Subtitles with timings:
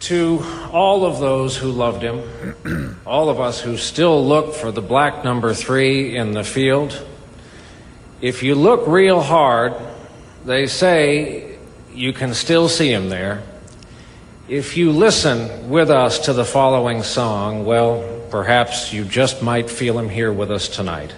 [0.00, 4.80] To all of those who loved him, all of us who still look for the
[4.80, 7.06] black number three in the field,
[8.22, 9.74] if you look real hard,
[10.46, 11.58] they say
[11.94, 13.42] you can still see him there.
[14.48, 19.98] If you listen with us to the following song, well, perhaps you just might feel
[19.98, 21.14] him here with us tonight.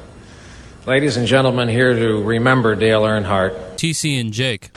[0.87, 3.77] Ladies and gentlemen, here to remember Dale Earnhardt.
[3.77, 4.71] TC and Jake.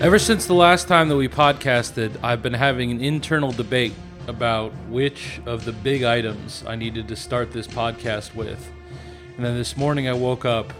[0.00, 3.94] Ever since the last time that we podcasted, I've been having an internal debate
[4.28, 8.70] about which of the big items I needed to start this podcast with.
[9.36, 10.72] And then this morning I woke up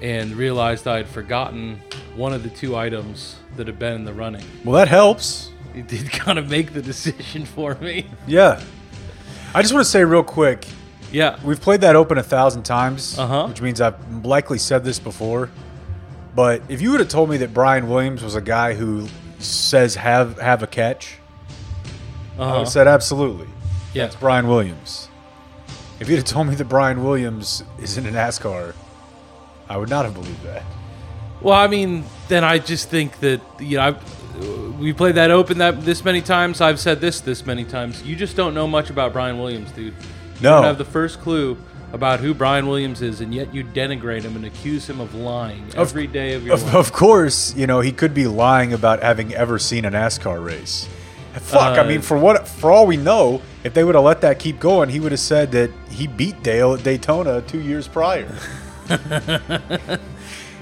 [0.00, 1.80] and realized I had forgotten
[2.14, 4.44] one of the two items that had been in the running.
[4.64, 5.50] Well, that helps.
[5.74, 8.06] It did kind of make the decision for me.
[8.28, 8.62] Yeah.
[9.54, 10.66] I just want to say real quick
[11.10, 11.36] Yeah.
[11.42, 13.48] we've played that open a thousand times, Uh-huh.
[13.48, 15.50] which means I've likely said this before.
[16.34, 19.08] But if you would have told me that Brian Williams was a guy who
[19.38, 21.16] says have have a catch,
[22.36, 22.58] I would Uh-huh.
[22.60, 23.48] have said absolutely.
[23.92, 24.04] Yeah.
[24.04, 25.08] That's Brian Williams.
[25.98, 28.74] If you'd have told me that Brian Williams is in a NASCAR,
[29.68, 30.62] I would not have believed that.
[31.42, 35.58] Well, I mean, then I just think that you know I've, we played that open
[35.58, 36.60] that this many times.
[36.60, 38.02] I've said this this many times.
[38.02, 39.94] You just don't know much about Brian Williams, dude.
[39.94, 40.56] You No.
[40.56, 41.56] don't have the first clue
[41.92, 45.64] about who Brian Williams is, and yet you denigrate him and accuse him of lying
[45.74, 46.74] every day of your Of, life.
[46.74, 50.88] of course, you know he could be lying about having ever seen a NASCAR race.
[51.34, 54.20] Fuck, I Uh, mean, for what, for all we know, if they would have let
[54.22, 57.86] that keep going, he would have said that he beat Dale at Daytona two years
[57.86, 58.26] prior.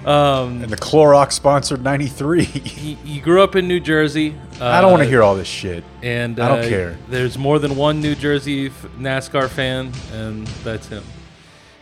[0.05, 2.45] um, and the Clorox sponsored '93.
[2.45, 4.35] He, he grew up in New Jersey.
[4.61, 5.85] Uh, I don't want to hear all this shit.
[6.03, 6.99] And I don't uh, care.
[7.09, 11.03] There's more than one New Jersey NASCAR fan, and that's him.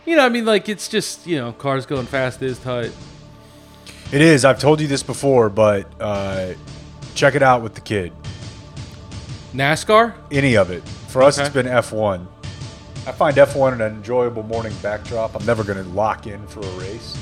[0.07, 2.93] You know, I mean, like it's just you know, cars going fast is tight.
[4.13, 4.45] It is.
[4.45, 6.53] I've told you this before, but uh,
[7.13, 8.13] check it out with the kid.
[9.53, 10.13] NASCAR?
[10.31, 10.81] Any of it.
[11.09, 11.45] For us, Okay.
[11.47, 12.25] it's been F1.
[13.05, 15.35] I find F1 an enjoyable morning backdrop.
[15.35, 17.17] I'm never going to lock in for a race.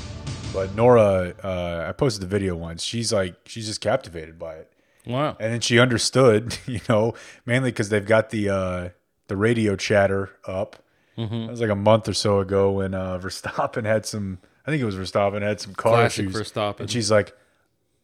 [0.54, 2.84] But Nora, uh, I posted the video once.
[2.84, 4.72] She's like, she's just captivated by it.
[5.08, 5.38] Wow.
[5.40, 7.16] And then she understood, you know,
[7.48, 8.90] mainly because they've got the uh,
[9.28, 10.76] the radio chatter up.
[11.18, 11.42] Mm-hmm.
[11.46, 14.40] That was like a month or so ago when uh, Verstappen had some.
[14.68, 16.52] I think it was Verstappen had some car Classic issues.
[16.52, 16.80] Verstappen.
[16.82, 17.36] And she's like,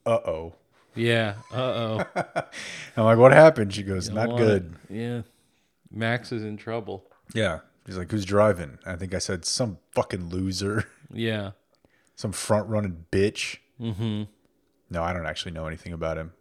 [0.06, 0.54] "Uh oh."
[0.96, 1.36] Yeah.
[1.54, 2.04] Uh oh.
[2.98, 5.22] I'm like, "What happened?" She goes, "Not good." Yeah.
[5.92, 7.06] Max is in trouble.
[7.34, 7.60] Yeah.
[7.86, 11.52] She's like, "Who's driving?" I think I said some fucking loser, Yeah.
[12.16, 13.58] some front running bitch.
[13.82, 14.24] Mm-hmm.
[14.92, 16.34] No, I don't actually know anything about him.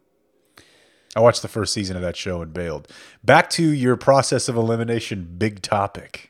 [1.17, 2.87] I watched the first season of that show and bailed.
[3.25, 6.30] Back to your process of elimination big topic.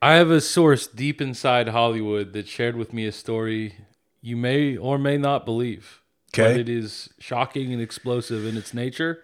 [0.00, 3.74] I have a source deep inside Hollywood that shared with me a story
[4.20, 6.02] you may or may not believe.
[6.32, 6.52] Okay.
[6.52, 9.22] But it is shocking and explosive in its nature.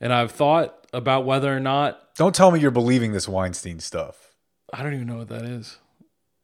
[0.00, 4.34] And I've thought about whether or not Don't tell me you're believing this Weinstein stuff.
[4.72, 5.78] I don't even know what that is.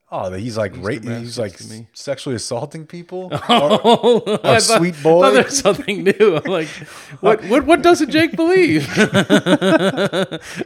[0.08, 1.58] Oh, he's like ra- he's like
[1.92, 3.28] sexually assaulting people.
[3.48, 5.22] Oh, I thought- sweet I boy.
[5.22, 6.36] thought there something new.
[6.36, 6.68] I'm like,
[7.20, 7.42] what?
[7.46, 7.66] What?
[7.66, 8.86] What doesn't Jake believe?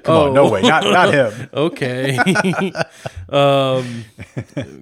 [0.02, 1.48] Come on, no way, not not him.
[1.54, 2.18] okay.
[3.30, 4.04] um,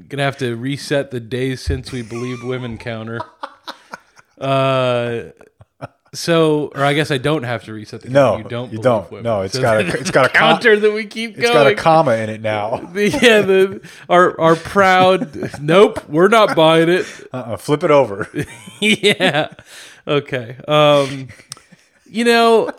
[0.08, 3.20] gonna have to reset the days since we believed women counter.
[4.40, 5.24] Uh,
[6.14, 8.38] so, or I guess I don't have to reset the No.
[8.38, 8.72] You don't.
[8.72, 9.10] you don't.
[9.10, 9.24] Women.
[9.24, 11.44] No, it's So got a- it's got a com- counter that we keep going.
[11.44, 12.76] It's got a comma in it now.
[12.92, 15.50] The- yeah, the our our proud.
[15.60, 17.06] nope, we're not buying it.
[17.32, 18.28] Uh-uh, flip it over.
[18.80, 19.48] yeah.
[20.06, 20.56] Okay.
[20.66, 21.28] Um,
[22.06, 22.70] you know,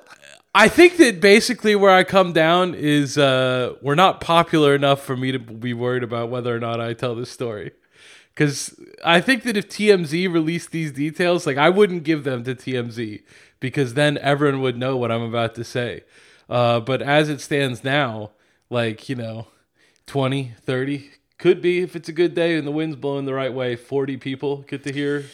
[0.56, 5.16] I think that basically where I come down is uh, we're not popular enough for
[5.16, 7.72] me to be worried about whether or not I tell this story.
[8.40, 12.56] Because I think that if TMZ released these details, like I wouldn't give them to
[12.56, 13.22] TMZ
[13.60, 16.06] because then everyone would know what I'm about to say.
[16.50, 18.32] Uh, but as it stands now,
[18.70, 19.48] like, you know,
[20.06, 23.54] 20, 30, could be if it's a good day and the wind's blowing the right
[23.54, 25.26] way, 40 people get to hear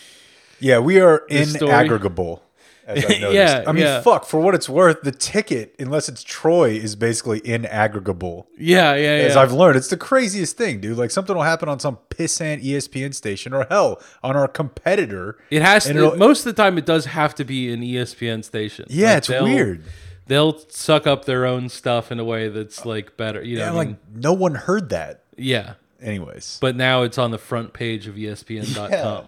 [0.60, 2.40] Yeah, we are inaggregable.
[2.88, 3.34] As I've noticed.
[3.34, 4.02] Yeah, I mean, yeah.
[4.02, 4.26] fuck.
[4.26, 8.46] For what it's worth, the ticket, unless it's Troy, is basically inaggregable.
[8.58, 9.24] Yeah, yeah, yeah.
[9.24, 10.98] As I've learned, it's the craziest thing, dude.
[10.98, 15.38] Like something will happen on some pissant ESPN station, or hell, on our competitor.
[15.50, 15.90] it has to.
[15.92, 18.86] it'll- Most of the time, it does have to be an ESPN station.
[18.90, 19.84] Yeah, Like, it's they'll- weird.
[20.28, 23.44] They'll suck up their own stuff in a way that's like better.
[23.44, 23.98] You know, Yeah, what I like mean?
[24.16, 25.22] no one heard that.
[25.38, 25.74] yeah.
[26.02, 29.26] Anyways, But now it's on the front page of ESPN.com.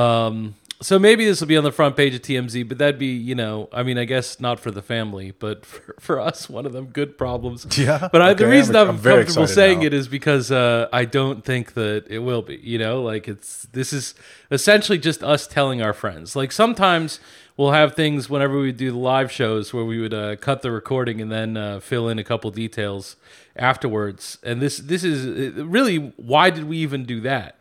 [0.00, 3.06] Um, so maybe this will be on the front page of TMZ, but that'd be,
[3.14, 6.66] you know, I mean, I guess not for the family, but for, for us, one
[6.66, 7.78] of them good problems.
[7.78, 9.86] Yeah, But I, the reason I'm- I'm, comfortable saying now.
[9.86, 12.56] it is because uh, I don't think that it will be.
[12.56, 14.14] You know, like it's this is
[14.50, 16.36] essentially just us telling our friends.
[16.36, 17.20] Like sometimes
[17.56, 20.70] we'll have things whenever we do the live shows where we would uh, cut the
[20.70, 23.16] recording and then uh, fill in a couple details
[23.56, 24.38] afterwards.
[24.42, 27.55] And this this is uh, really why did we even do that?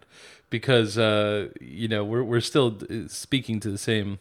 [0.60, 4.19] Because uh, you know we're we're still uh, speaking to the same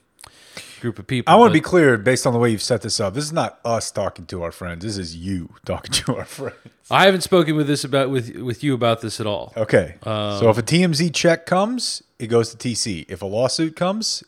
[0.81, 1.32] group of people.
[1.32, 3.14] I want to be clear based on the way you've set this up.
[3.14, 4.84] This is not us talking to our friends.
[4.84, 6.56] This is you talking to our friends.
[6.90, 9.52] I haven't spoken with this about with with you about this at all.
[9.56, 9.94] Okay.
[10.02, 13.06] Um, so if a TMZ check comes, it goes to TC.
[13.08, 14.25] If a lawsuit comes,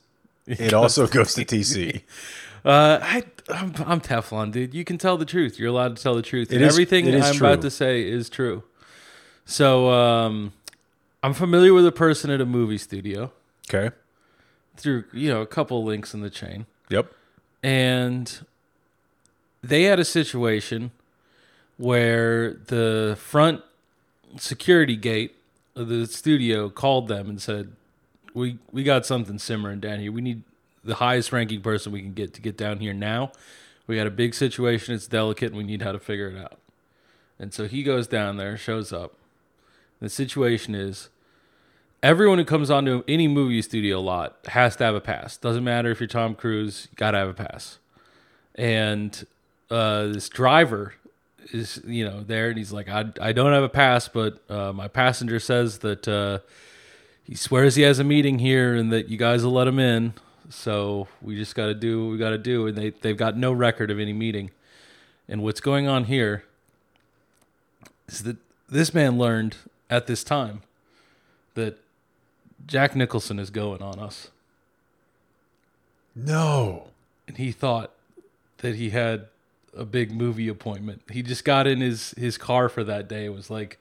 [0.47, 2.03] it also goes to TC.
[2.67, 4.75] Uh, I, I'm, I'm Teflon, dude.
[4.75, 5.57] You can tell the truth.
[5.57, 6.51] You're allowed to tell the truth.
[6.51, 7.47] It and is- everything it I'm true.
[7.47, 8.65] about to say is true.
[9.45, 10.53] So, um,
[11.27, 13.33] I'm familiar with a person at a movie studio
[13.69, 13.91] Okay.
[14.77, 16.67] through, you know, a couple links in the chain.
[16.89, 17.13] Yep.
[17.65, 18.47] And
[19.61, 20.93] they had a situation
[21.79, 23.63] where the front
[24.39, 25.35] security gate
[25.75, 27.73] of the studio called them and said,
[28.33, 30.13] "We we got something simmering down here.
[30.13, 30.45] We need
[30.85, 33.33] the highest ranking person we can get to get down here now.
[33.89, 34.95] We got a big situation.
[34.95, 36.61] It's delicate, and we need how to figure it out."
[37.37, 39.17] And so he goes down there, shows up.
[39.99, 41.09] The situation is
[42.07, 45.37] everyone who comes onto any movie studio lot has to have a pass.
[45.37, 47.79] Doesn't matter if you're Tom Cruise, you gotta have a pass.
[48.55, 49.27] And
[49.73, 50.95] uh, this driver
[51.53, 54.73] is, you know, there, and he's like, I, I don't have a pass, but uh,
[54.73, 56.39] my passenger says that uh,
[57.25, 60.15] he swears he has a meeting here and that you guys will let him in.
[60.49, 62.69] So we just got to do what we got to do.
[62.69, 64.53] And they, they've got no record of any meeting.
[65.29, 66.45] And what's going on here
[68.07, 68.37] is that
[68.69, 69.57] this man learned
[69.91, 70.63] at this time
[71.55, 71.81] that
[72.65, 74.31] Jack Nicholson is going on us.
[76.15, 76.89] No.
[77.29, 77.93] And he thought
[78.59, 79.27] that he had
[79.77, 81.03] a big movie appointment.
[81.11, 83.79] He just got in his, his car for that day and was like,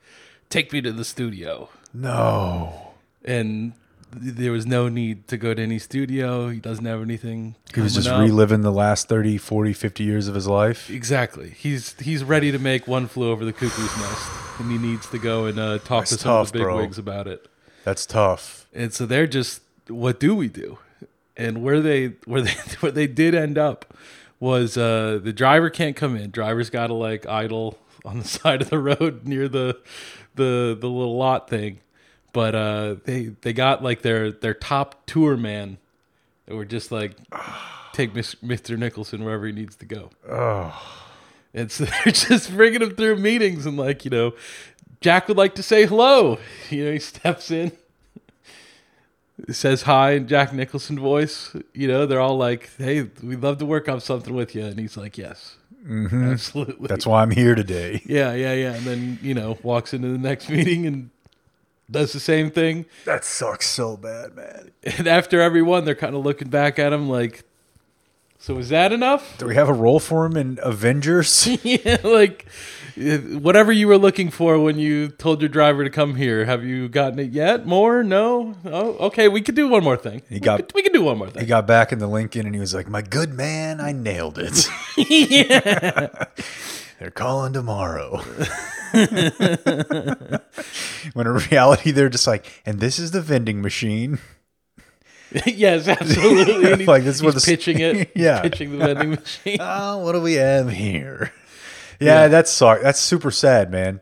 [0.50, 1.70] take me to the studio.
[1.94, 2.92] No.
[3.24, 3.74] And
[4.12, 6.50] there was no need to go to any studio.
[6.50, 7.56] He doesn't have anything.
[7.74, 8.20] He was just up.
[8.22, 10.90] reliving the last 30, 40, 50 years of his life.
[10.90, 11.50] Exactly.
[11.50, 14.30] He's he's ready to make one flew over the cuckoo's nest,
[14.60, 16.98] and he needs to go and uh, talk That's to some of the big wigs
[16.98, 17.48] about it.
[17.86, 18.66] That's tough.
[18.74, 20.80] And so they're just, what do we do?
[21.38, 23.94] And where they where they where they did end up
[24.40, 26.32] was uh, the driver can't come in.
[26.32, 29.80] Driver's got to like idle on the side of the road near the
[30.34, 31.80] the the little lot thing.
[32.34, 35.78] But uh, they they got like their their top tour man.
[36.48, 37.16] They were just like
[37.94, 38.78] take Mr.
[38.78, 40.10] Nicholson wherever he needs to go.
[41.54, 44.34] And so they're just bringing him through meetings and like, you know,
[45.02, 46.40] Jack would like to say hello.
[46.70, 47.72] You know, he steps in,
[49.50, 51.56] says hi in Jack Nicholson voice.
[51.74, 54.66] You know, they're all like, hey, we'd love to work on something with you.
[54.66, 55.58] And he's like, yes,
[55.88, 56.74] absolutely.
[56.74, 56.86] Mm-hmm.
[56.88, 58.02] That's why I'm here today.
[58.06, 58.74] yeah, yeah, yeah.
[58.74, 61.12] And then, you know, walks into the next meeting and
[61.90, 62.86] does the same thing.
[63.06, 64.72] That sucks so bad, man.
[64.98, 67.44] And after every one, they're kind of looking back at him like,
[68.40, 69.38] so is that enough?
[69.38, 71.48] Do we have a role for him in Avengers?
[71.64, 72.46] yeah, like
[72.98, 76.46] whatever you were looking for when you told your driver to come here.
[76.46, 77.66] Have you gotten it yet?
[77.66, 78.04] More?
[78.04, 78.56] No.
[78.66, 79.28] Oh, okay.
[79.28, 80.22] We could do one more thing.
[80.30, 81.42] He got- We could, we could do one more thing.
[81.42, 84.38] he got back in the Lincoln and he was like, My good man, I nailed
[84.40, 84.68] it.
[87.00, 88.18] They're calling tomorrow.
[91.14, 94.20] when in reality, they're just like, and this is the vending machine.
[95.46, 96.86] yes, absolutely.
[96.86, 98.12] Like, this is where the- pitching it.
[98.16, 98.42] Yeah.
[98.42, 99.58] pitching the vending machine.
[99.60, 101.34] Oh, what do we have here?
[102.00, 102.82] Yeah, that's sorry.
[102.84, 104.02] That's super sad, man.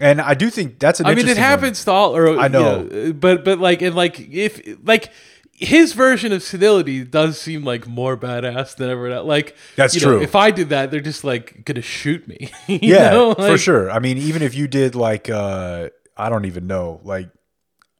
[0.00, 1.06] And I do think that's an.
[1.06, 1.50] I mean, it interesting one.
[1.50, 2.16] happens to all.
[2.16, 3.12] Or I you know.
[3.12, 5.12] but but like and like if like.
[5.60, 9.20] His version of senility does seem like more badass than ever.
[9.22, 10.22] Like That's you know, true.
[10.22, 12.52] if I did that, they're just like gonna shoot me.
[12.68, 13.34] you yeah, know?
[13.34, 13.90] for sure.
[13.90, 17.30] I mean, even if you did like, uh I don't even know, like,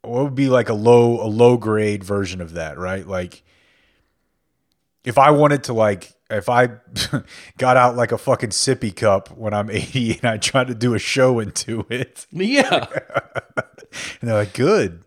[0.03, 3.07] what would be like a low, a low grade version of that, right?
[3.07, 3.43] Like,
[5.05, 6.68] if I wanted to, like, if I
[7.58, 10.94] got out like a fucking sippy cup when I'm 80 and I tried to do
[10.94, 12.87] a show into it, Yeah.
[13.56, 15.02] and they're like, good.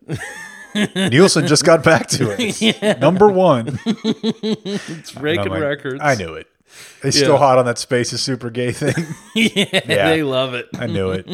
[0.96, 3.00] Nielsen just got back to it.
[3.02, 3.78] Number one.
[3.86, 6.00] It's breaking like, records.
[6.02, 6.48] I knew it.
[7.02, 8.94] They still hot on that space is super gay thing.
[9.36, 10.10] yeah, Yeah.
[10.10, 10.70] they love it.
[10.80, 11.28] I knew it.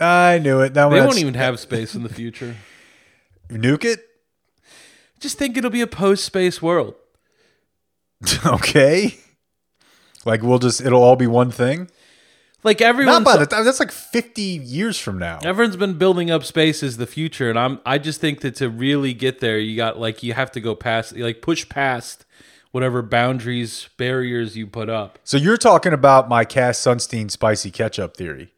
[0.00, 0.74] I knew it.
[0.74, 2.56] Now They won't even have space in the future.
[3.48, 4.00] nuke it.
[5.20, 6.94] Just think it'll be a post-space world.
[8.46, 9.16] okay.
[10.24, 11.90] Like we'll just it'll all be one thing.
[12.64, 12.80] Like
[13.24, 13.64] Not by the time.
[13.64, 15.40] That's like 50 years from now.
[15.42, 18.68] everyone's been building up space as the future, and I'm I just think that to
[18.68, 22.24] really get there, you got like you have to go past like push past
[22.70, 25.18] whatever boundaries barriers you put up.
[25.24, 28.52] So you're talking about my Cass Sunstein spicy ketchup theory.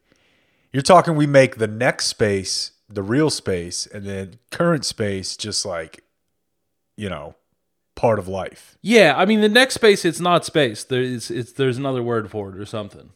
[0.70, 5.64] You're talking we make the next space the real space, and then current space just
[5.64, 6.04] like,
[6.96, 7.34] you know,
[7.94, 8.76] part of life.
[8.82, 10.84] Yeah, I mean the next space it's not space.
[10.84, 13.10] There's it's there's another word for it or something.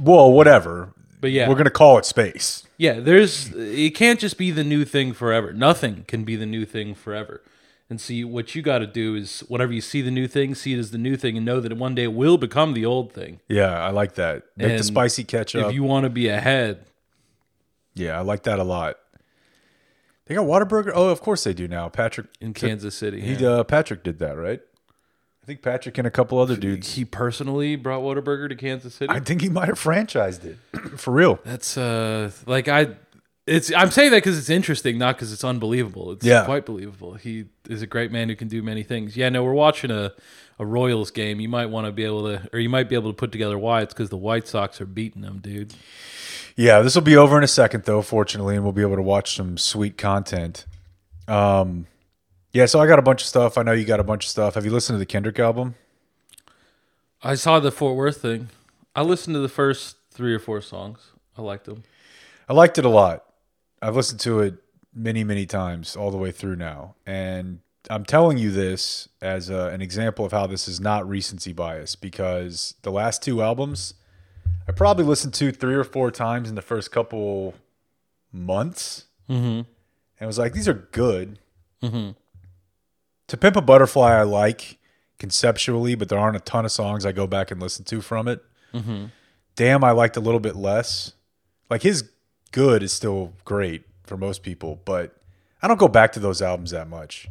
[0.00, 0.92] Well, whatever.
[1.20, 1.48] But yeah.
[1.48, 2.66] we're gonna call it space.
[2.78, 5.52] Yeah, there's it can't just be the new thing forever.
[5.52, 7.42] Nothing can be the new thing forever.
[7.88, 10.74] And see what you got to do is whenever you see the new thing, see
[10.74, 13.12] it as the new thing, and know that one day it will become the old
[13.12, 13.38] thing.
[13.48, 14.42] Yeah, I like that.
[14.56, 15.66] Make the spicy ketchup.
[15.66, 16.84] If you want to be ahead,
[17.94, 18.98] yeah, I like that a lot.
[20.26, 20.92] They got Whataburger.
[20.94, 21.88] Oh, of course they do now.
[21.88, 23.48] Patrick in Kansas City, He yeah.
[23.48, 24.60] uh, Patrick did that, right?
[25.42, 26.94] I think Patrick and a couple other dudes.
[26.94, 29.10] he personally brought Whataburger to Kansas City.
[29.12, 30.58] I think he might have franchised it
[30.98, 31.38] for real.
[31.44, 32.88] That's uh, like I.
[33.46, 36.10] It's I'm saying that because it's interesting, not because it's unbelievable.
[36.10, 36.44] It's Yeah.
[36.44, 37.14] quite believable.
[37.14, 39.16] He is a great man who can do many things.
[39.16, 40.12] Yeah, no, we're watching a,
[40.58, 41.40] a Royals game.
[41.40, 43.58] You might want to be able to, or you might be able to put together
[43.58, 45.74] why it's because the White Sox are beating them, dude.
[46.56, 49.02] Yeah, this will be over in a second, though, fortunately, and we'll be able to
[49.02, 50.64] watch some sweet content.
[51.28, 51.86] Um,
[52.52, 53.58] yeah, so I got a bunch of stuff.
[53.58, 54.54] I know you got a bunch of stuff.
[54.54, 55.74] Have you listened to the Kendrick album?
[57.22, 58.48] I saw the Fort Worth thing.
[58.94, 61.10] I listened to the first three or four songs.
[61.36, 61.82] I liked them.
[62.48, 63.24] I liked it a lot.
[63.82, 64.54] I've listened to it
[64.94, 66.94] many, many times all the way through now.
[67.04, 67.60] And
[67.90, 71.94] I'm telling you this as a, an example of how this is not recency bias
[71.94, 73.94] because the last two albums
[74.68, 77.54] I probably listened to three or four times in the first couple
[78.32, 79.04] months.
[79.28, 79.62] Mm-hmm.
[80.20, 81.38] and was like, these are good.
[83.28, 84.78] To Pimp a Butterfly, I like
[85.18, 88.28] conceptually, but there aren't a ton of songs I go back and listen to from
[88.28, 88.44] it.
[89.56, 91.14] Damn, I liked a little bit less.
[91.70, 92.10] Like his
[92.52, 95.16] good is still great for most people, but
[95.62, 97.28] I don't go back to those albums that much.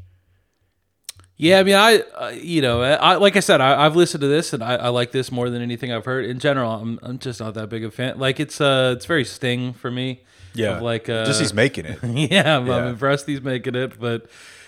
[1.37, 4.27] Yeah, I mean, I, uh, you know, I like I said, I, I've listened to
[4.27, 6.25] this and I, I like this more than anything I've heard.
[6.25, 8.17] In general, I'm, I'm just not that big a fan.
[8.19, 10.21] Like it's, uh, it's very Sting for me.
[10.53, 11.99] Yeah, Of like, uh, just he's making it.
[12.31, 14.27] yeah, I'm, I'm impressed he's making it, but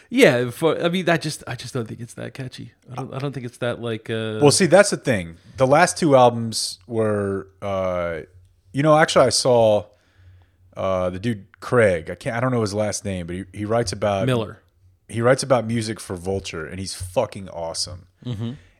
[0.09, 2.73] yeah, for, I mean, I just, I just don't think it's that catchy.
[2.91, 5.37] I don't, I don't think it's that like, uh, Well, see, that's the thing.
[5.55, 8.21] The last two albums were, uh,
[8.73, 9.85] you know, actually, I saw
[10.75, 12.09] uh, the dude Craig.
[12.09, 14.61] I can't, I don't know his last name, but he, he writes about Miller.
[15.09, 18.07] He writes about music for Vulture, and he's fucking awesome.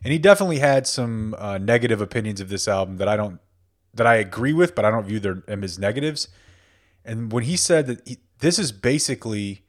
[0.04, 3.40] And he definitely had some uh, negative opinions of this album that I don't
[3.94, 6.28] that I agree with, but I don't view them as negatives.
[7.04, 9.64] And when he said that he, this is basically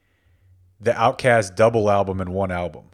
[0.80, 2.84] the OutKast double album in one album,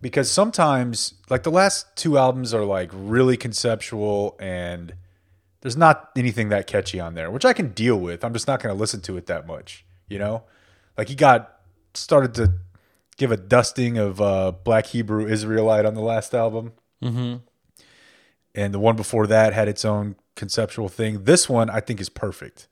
[0.00, 4.94] because sometimes like the last two albums are like really conceptual and
[5.60, 8.24] there's not anything that catchy on there, which I can deal with.
[8.24, 10.44] I'm just not going to listen to it that much, you know.
[10.96, 11.53] Like he got
[11.94, 12.54] started to
[13.16, 16.72] give a dusting of uh, Black Hebrew Israelite on the last album.
[17.02, 17.36] Mm-hmm.
[18.54, 21.24] And the one before that had its own conceptual thing.
[21.24, 22.68] This one I think is perfect.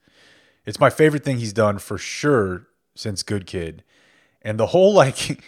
[0.64, 3.82] It's my favorite thing he's done for sure since Good Kid.
[4.42, 5.42] And the whole like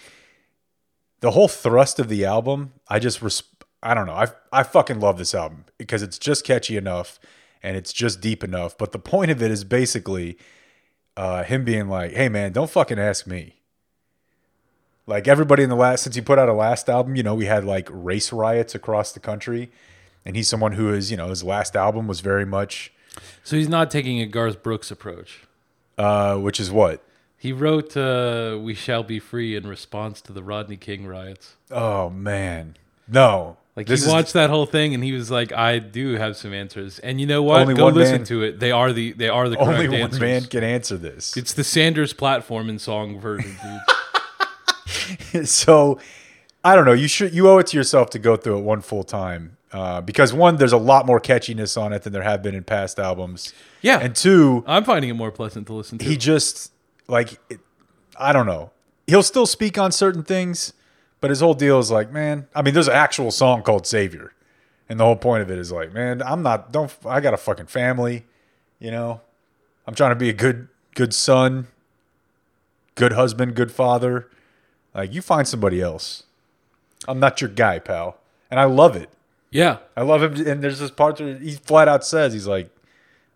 [1.20, 3.42] the whole thrust of the album, I just res-
[3.82, 4.14] I don't know.
[4.14, 7.18] I I fucking love this album because it's just catchy enough
[7.62, 8.76] and it's just deep enough.
[8.76, 10.36] But the point of it is basically
[11.16, 13.54] uh, him being like, "Hey man, don't fucking ask me."
[15.06, 17.44] Like everybody in the last since he put out a last album, you know, we
[17.46, 19.70] had like race riots across the country,
[20.25, 22.90] and he's someone who is, you know, his last album was very much,
[23.42, 25.40] So he's not taking a Garth Brooks approach.
[25.99, 27.02] uh, which is what.
[27.37, 31.56] He wrote uh, "We Shall Be Free" in response to the Rodney King riots.
[31.70, 33.58] Oh man, no.
[33.76, 36.37] Like This he is- watched that whole thing and he was like, "I do have
[36.38, 37.61] some answers." And you know what?
[37.61, 38.61] Only Go listen man- to it.
[38.61, 40.20] They are the they are the correct Only one answers.
[40.20, 41.37] man can answer this.
[41.37, 43.80] It's the Sanders platform in song version, dude.
[45.44, 45.98] so
[46.62, 46.92] I don't know.
[46.92, 50.00] You should you owe it to yourself to go through it one full time uh,
[50.00, 53.00] because one, there's a lot more catchiness on it than there have been in past
[53.00, 53.52] albums.
[53.82, 53.98] Yeah.
[53.98, 56.04] and two, I'm finding it more pleasant to listen to.
[56.04, 56.72] he just
[57.08, 57.58] like it,
[58.16, 58.70] I don't know.
[59.08, 60.72] He'll still speak on certain things,
[61.20, 62.46] but his whole deal is like, man.
[62.54, 64.32] I mean, there's an actual song called Savior,
[64.88, 66.70] and the whole point of it is like, man, I'm not.
[66.70, 68.24] Don't I got a fucking family,
[68.78, 69.20] you know?
[69.86, 71.66] I'm trying to be a good good son,
[72.94, 74.28] good husband, good father.
[74.94, 76.22] Like you find somebody else.
[77.08, 78.18] I'm not your guy, pal,
[78.50, 79.10] and I love it.
[79.50, 79.78] yeah.
[79.96, 80.46] I love him.
[80.46, 82.70] And there's this part where he flat out says, he's like,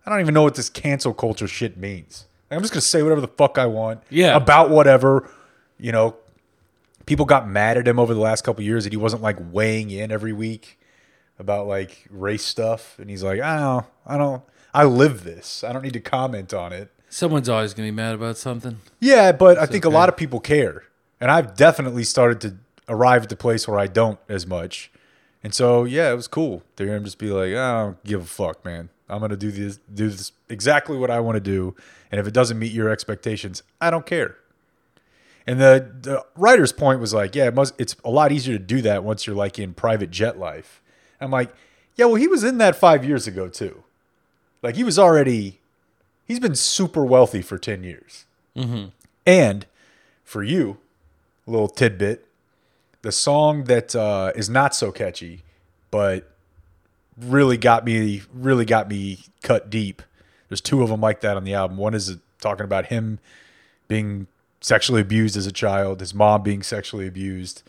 [0.05, 2.25] I don't even know what this cancel culture shit means.
[2.49, 4.35] Like, I'm just going to say whatever the fuck I want Yeah.
[4.35, 5.29] about whatever.
[5.79, 6.15] You know,
[7.05, 9.91] people got mad at him over the last couple years that he wasn't like weighing
[9.91, 10.77] in every week.
[11.37, 14.41] about like race stuff, and he's like, I don't, I don't,
[14.73, 15.63] I live this.
[15.63, 16.91] I don't need to comment on it.
[17.07, 18.79] Someone's always gonna be mad about something.
[18.99, 20.83] Yeah, but I think a lot of people care,
[21.19, 22.55] and I've definitely started to
[22.87, 24.91] arrive at the place where I don't as much.
[25.43, 28.21] And so, yeah, it was cool to hear him just be like, "I don't give
[28.21, 28.89] a fuck, man.
[29.09, 31.75] I'm gonna do this, do this exactly what I want to do,
[32.11, 34.35] and if it doesn't meet your expectations, I don't care."
[35.47, 37.73] And the the writer's point was like, "Yeah, it must.
[37.79, 40.81] It's a lot easier to do that once you're like in private jet life."
[41.21, 41.51] I'm like,
[41.95, 43.83] "Yeah, well, he was in that five years ago too.
[44.61, 45.59] Like he was already,
[46.25, 48.89] he's been super wealthy for ten years." Mm-hmm.
[49.25, 49.65] And
[50.23, 50.77] for you,
[51.49, 52.25] little tidbit,
[53.01, 55.43] the song that uh, is not so catchy,
[55.91, 56.31] but
[57.17, 60.01] really got me, really got me cut deep.
[60.47, 61.77] There's two of them like that on the album.
[61.77, 63.19] One is talking about him
[63.87, 64.27] being
[64.61, 67.63] sexually abused as a child, his mom being sexually abused.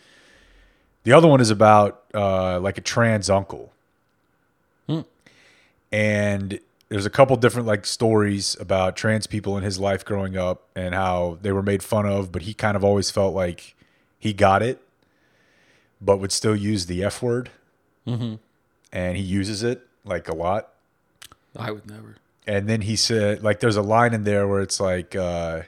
[1.03, 3.71] The other one is about uh, like a trans uncle,
[5.91, 6.59] and
[6.91, 10.93] there's a couple different like stories about trans people in his life growing up and
[10.93, 13.75] how they were made fun of, but he kind of always felt like
[14.19, 14.83] he got it,
[16.01, 17.49] but would still use the F word,
[18.91, 20.73] and he uses it like a lot.
[21.55, 22.17] I would never.
[22.45, 25.61] And then he said, like, there's a line in there where it's like, uh,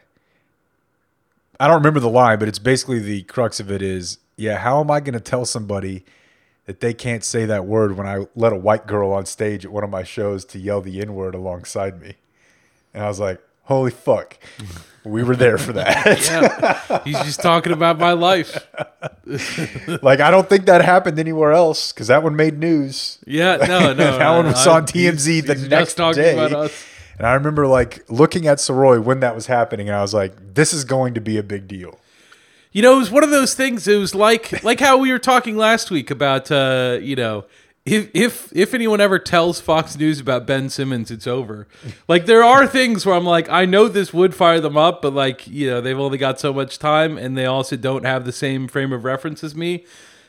[1.57, 4.81] I don't remember the line, but it's basically the crux of it is, yeah, how
[4.81, 6.03] am I going to tell somebody
[6.65, 9.71] that they can't say that word when I let a white girl on stage at
[9.71, 12.15] one of my shows to yell the N word alongside me?
[12.93, 14.37] And I was like, holy fuck.
[15.05, 17.01] We were there for that.
[17.05, 18.65] He's just talking about my life.
[20.01, 23.19] like, I don't think that happened anywhere else because that one made news.
[23.25, 23.93] Yeah, no, no.
[23.95, 26.33] that no, one no, was I- on TMZ he's- the he's next talking day.
[26.33, 26.85] about us.
[27.17, 30.55] And I remember like looking at Soroy when that was happening, and I was like,
[30.55, 31.99] "This is going to be a big deal."
[32.73, 33.87] You know, it was one of those things.
[33.87, 37.45] It was like like how we were talking last week about uh, you know,
[37.85, 41.67] if if if anyone ever tells Fox News about Ben Simmons, it's over.
[42.07, 45.13] Like there are things where I'm like, I know this would fire them up, but
[45.13, 48.31] like you know, they've only got so much time, and they also don't have the
[48.31, 49.85] same frame of reference as me.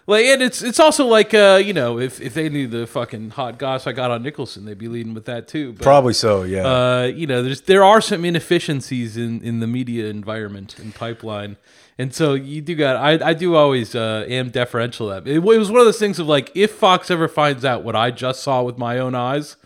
[0.07, 3.31] Like, and it's it's also like uh, you know, if if they knew the fucking
[3.31, 5.73] hot goss I got on Nicholson, they'd be leading with that too.
[5.73, 6.67] But, Probably so, yeah.
[6.67, 11.57] uh, you know, there's there are some inefficiencies in in the media environment and pipeline,
[11.99, 12.97] and so you do got.
[12.97, 15.29] I I do always uh, am deferential to that.
[15.31, 18.11] It, was one of those things of like, if Fox ever finds out what I
[18.11, 19.57] just saw with my own eyes,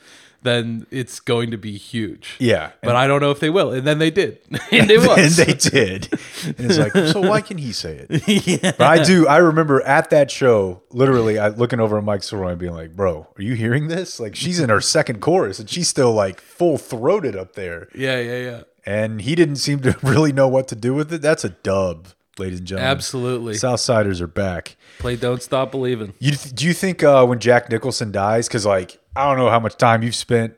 [0.42, 2.36] then it's going to be huge.
[2.38, 4.38] yeah, But I don't know if they will, and then they did,
[4.70, 5.36] and it and was.
[5.36, 6.08] they did.
[6.46, 8.62] And it's like, so why can he say it?
[8.78, 9.26] But I do.
[9.26, 12.94] I remember at that show, literally, I looking over at Mike Soroy and being like,
[12.94, 14.20] "Bro, are you hearing this?
[14.20, 18.20] Like, she's in her second chorus and she's still like full throated up there." yeah,
[18.20, 18.62] yeah, yeah.
[18.86, 21.20] And he didn't seem to really know what to do with it.
[21.20, 22.90] That's a dub, ladies and gentlemen.
[22.90, 23.54] Absolutely.
[23.54, 24.76] Southsiders are back.
[24.98, 28.48] Play "Don't Stop Believing." You do you think uh, when Jack Nicholson dies?
[28.48, 30.54] Because like I don't know how much time you've spent.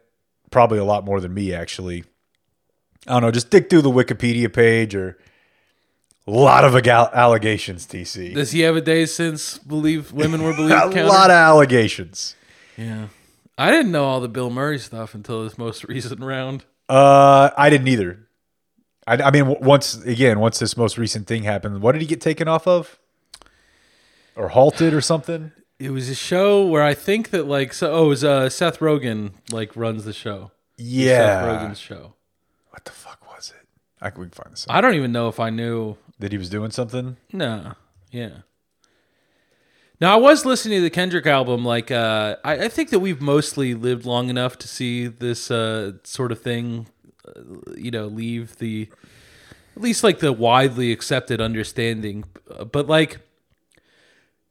[0.50, 2.04] Probably a lot more than me, actually.
[3.06, 3.30] I don't know.
[3.30, 5.16] Just dig through the Wikipedia page or
[6.26, 7.86] a lot of ag- allegations.
[7.86, 10.72] TC, Does he have a day since believe women were believed?
[10.96, 12.34] a lot of allegations.
[12.76, 13.08] Yeah.
[13.56, 16.64] I didn't know all the Bill Murray stuff until this most recent round.
[16.88, 18.26] Uh, I didn't either.
[19.10, 22.20] I, I mean, once again, once this most recent thing happened, what did he get
[22.20, 22.98] taken off of,
[24.36, 25.52] or halted or something?
[25.78, 28.78] It was a show where I think that like so oh it was uh Seth
[28.78, 30.52] Rogen like runs the show.
[30.76, 31.44] Yeah, Seth.
[31.44, 32.14] Rogen's show.
[32.70, 33.66] What the fuck was it?
[34.00, 34.66] I can we can find this.
[34.68, 37.16] I don't even know if I knew That he was doing something.
[37.32, 37.72] No.
[38.10, 38.42] Yeah.
[40.00, 41.64] Now I was listening to the Kendrick album.
[41.64, 45.92] Like, uh, I, I think that we've mostly lived long enough to see this uh,
[46.04, 46.86] sort of thing,
[47.26, 47.42] uh,
[47.76, 48.88] you know, leave the
[49.80, 52.24] at least like the widely accepted understanding.
[52.70, 53.18] But like,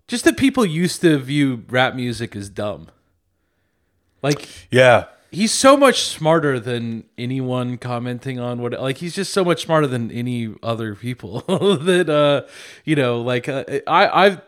[0.07, 2.87] just that people used to view rap music as dumb.
[4.23, 5.05] Like, Yeah.
[5.29, 9.85] he's so much smarter than anyone commenting on what like he's just so much smarter
[9.85, 12.49] than any other people that uh
[12.83, 14.41] you know like uh, i i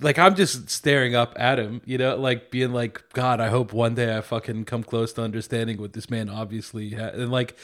[0.00, 3.72] like i'm just staring up at him you know like being like god i hope
[3.72, 7.10] one day i fucking come close to understanding what this man obviously ha-.
[7.14, 7.56] and like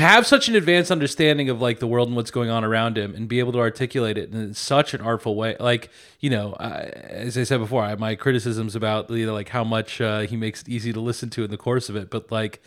[0.00, 2.96] to have such an advanced understanding of like the world and what's going on around
[2.98, 6.54] him and be able to articulate it in such an artful way like you know
[6.58, 10.20] I, as i said before I, my criticisms about you know like how much uh,
[10.20, 12.62] he makes it easy to listen to in the course of it but like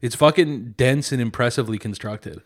[0.00, 2.40] it's fucking dense and impressively constructed.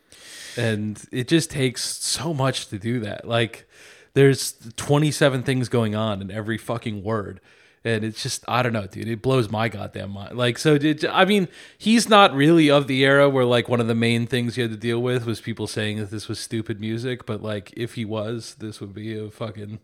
[0.56, 3.26] And it just takes so much to do that.
[3.26, 3.68] Like
[4.14, 7.40] there's 27 things going on in every fucking word
[7.84, 9.08] and it's just I don't know, dude.
[9.08, 10.36] It blows my goddamn mind.
[10.36, 13.88] Like, so did I mean he's not really of the era where like one of
[13.88, 16.80] the main things you had to deal with was people saying that this was stupid
[16.80, 19.80] music, but like if he was, this would be a fucking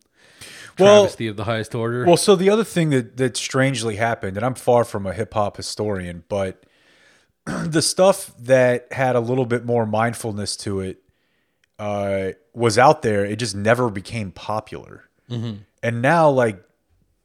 [0.78, 2.04] Well- travesty of the highest order.
[2.04, 5.34] Well, so the other thing that that strangely happened, and I'm far from a hip
[5.34, 6.62] hop historian, but
[7.46, 11.02] the stuff that had a little bit more mindfulness to it
[11.78, 13.24] uh, was out there.
[13.24, 15.04] It just never became popular.
[15.30, 16.62] And now, like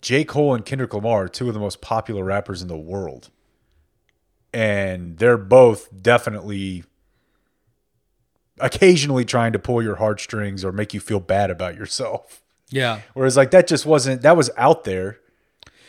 [0.03, 0.25] J.
[0.25, 3.29] Cole and Kendrick Lamar are two of the most popular rappers in the world,
[4.53, 6.83] and they're both definitely
[8.59, 12.43] occasionally trying to pull your heartstrings or make you feel bad about yourself.
[12.69, 12.99] yeah.
[13.13, 15.19] Whereas like that just wasn't that was out there,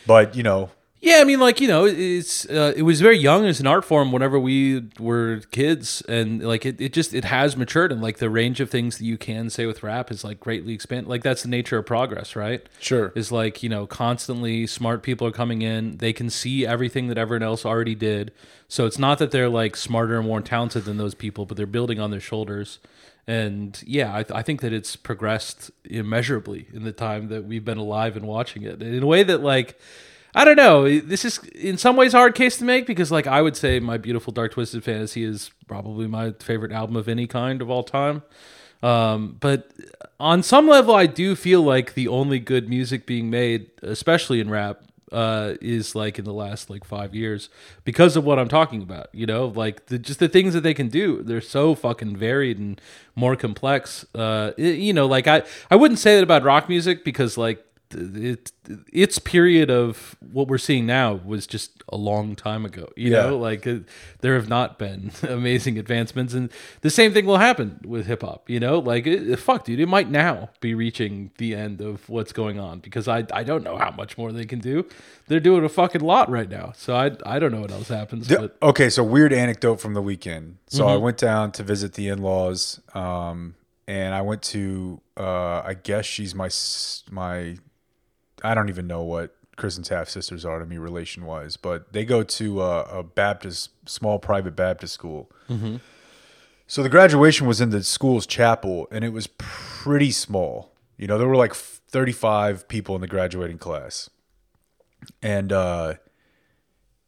[0.07, 0.71] but you know,
[1.05, 3.85] Yeah, I mean, like you know, it's uh, it was very young as an art
[3.85, 8.17] form whenever we were kids, and like it, it just it has matured, and like
[8.17, 11.07] the range of things that you can say with rap is like greatly expanded.
[11.07, 12.67] Like that's the nature of progress, right?
[12.81, 13.13] Sure.
[13.15, 15.99] Is like you know, constantly smart people are coming in.
[15.99, 18.33] They can see everything that everyone else already did.
[18.69, 21.67] So it's not that they're like smarter and more talented than those people, but they're
[21.67, 22.79] building on their shoulders.
[23.27, 27.65] And yeah, I, th- I think that it's progressed immeasurably in the time that we've
[27.65, 29.79] been alive and watching it in a way that like
[30.35, 30.99] I don't know.
[31.01, 33.79] This is in some ways a hard case to make because, like, I would say
[33.79, 37.85] my beautiful dark twisted fantasy is probably my favorite album of any kind of all
[37.85, 38.23] time.
[38.83, 39.71] Um, but
[40.19, 44.51] on some level, I do feel like the only good music being made, especially in
[44.51, 47.49] rap, uh, is like in the last like five years
[47.85, 49.09] because of what I'm talking about.
[49.13, 51.23] You know, like the, just the things that they can do.
[51.23, 52.81] They're so fucking varied and
[53.15, 54.05] more complex.
[54.15, 57.65] Uh, it- you know, like I I wouldn't say that about rock music because like
[57.93, 58.51] it
[58.93, 63.23] its period of what we're seeing now was just a long time ago you Yeah.
[63.27, 63.79] know like uh,
[64.21, 68.49] there have not been amazing advancements and the same thing will happen with hip hop
[68.51, 72.33] you know like it, fuck dude it might now be reaching the end of what's
[72.33, 74.87] going on because I I don't know how much more they can do
[75.29, 78.27] they're doing a fucking lot right now so I I don't know what else happens
[78.29, 80.57] The- but okay, so weird anecdote from the weekend.
[80.69, 83.55] So I went down to visit the in-laws, um,
[83.87, 86.49] and I went to, uh, I guess she's my
[87.11, 87.57] my,
[88.45, 92.05] I don't even know what Kristen's half sisters are to me relation wise, but they
[92.05, 95.31] go to uh, a Baptist small private Baptist school.
[96.67, 100.73] So the graduation was in the school's chapel, and it was pretty small.
[100.97, 104.11] You know, there were like 35 people in the graduating class,
[105.23, 105.53] and.
[105.53, 105.95] uh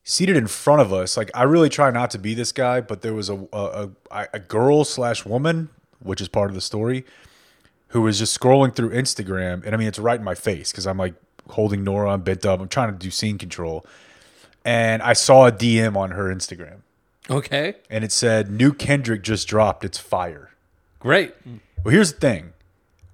[0.08, 1.16] seated in front of us.
[1.16, 4.28] Like I really try not to be this guy, but there was a a, a,
[4.34, 5.68] a girl slash woman,
[5.98, 7.04] which is part of the story,
[7.88, 10.86] who was just scrolling through Instagram, and I mean it's right in my face because
[10.86, 11.14] I'm like
[11.50, 13.84] holding Nora, I'm bent up, I'm trying to do scene control,
[14.64, 16.78] and I saw a DM on her Instagram,
[17.28, 20.50] okay and it said new Kendrick just dropped, it's fire.
[20.98, 21.34] great
[21.86, 22.52] Well, here's the thing.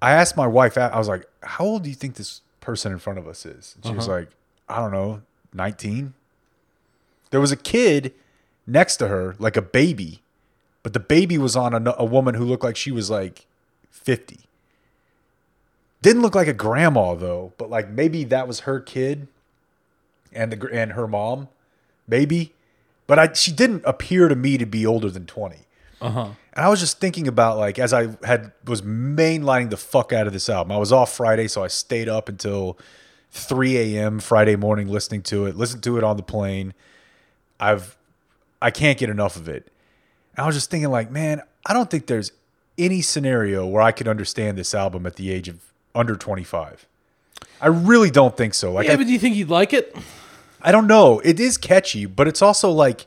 [0.01, 2.97] I asked my wife, I was like, how old do you think this person in
[2.97, 3.75] front of us is?
[3.75, 4.17] And she was uh-huh.
[4.17, 4.29] like,
[4.67, 5.21] I don't know,
[5.53, 6.15] 19.
[7.29, 8.13] There was a kid
[8.65, 10.23] next to her, like a baby,
[10.81, 13.45] but the baby was on a, a woman who looked like she was like
[13.91, 14.39] 50.
[16.03, 19.29] Didn't look like a grandma though, but like maybe that was her kid
[20.33, 21.47] and the and her mom,
[22.09, 22.51] maybe.
[23.07, 25.59] But I she didn't appear to me to be older than 20.
[26.01, 26.29] Uh-huh.
[26.51, 30.27] And I was just thinking about like as I had was mainlining the fuck out
[30.27, 30.73] of this album.
[30.73, 32.77] I was off Friday, so I stayed up until
[33.31, 34.19] 3 a.m.
[34.19, 36.73] Friday morning listening to it, listened to it on the plane.
[37.61, 37.95] I've
[38.61, 39.71] I can't get enough of it.
[40.35, 42.33] And I was just thinking like, man, I don't think there's
[42.77, 46.87] any scenario where I could understand this album at the age of under 25.
[47.61, 48.71] I really don't think so.
[48.71, 49.95] Like yeah I, but do you think you'd like it
[50.63, 51.19] I don't know.
[51.19, 53.05] It is catchy, but it's also like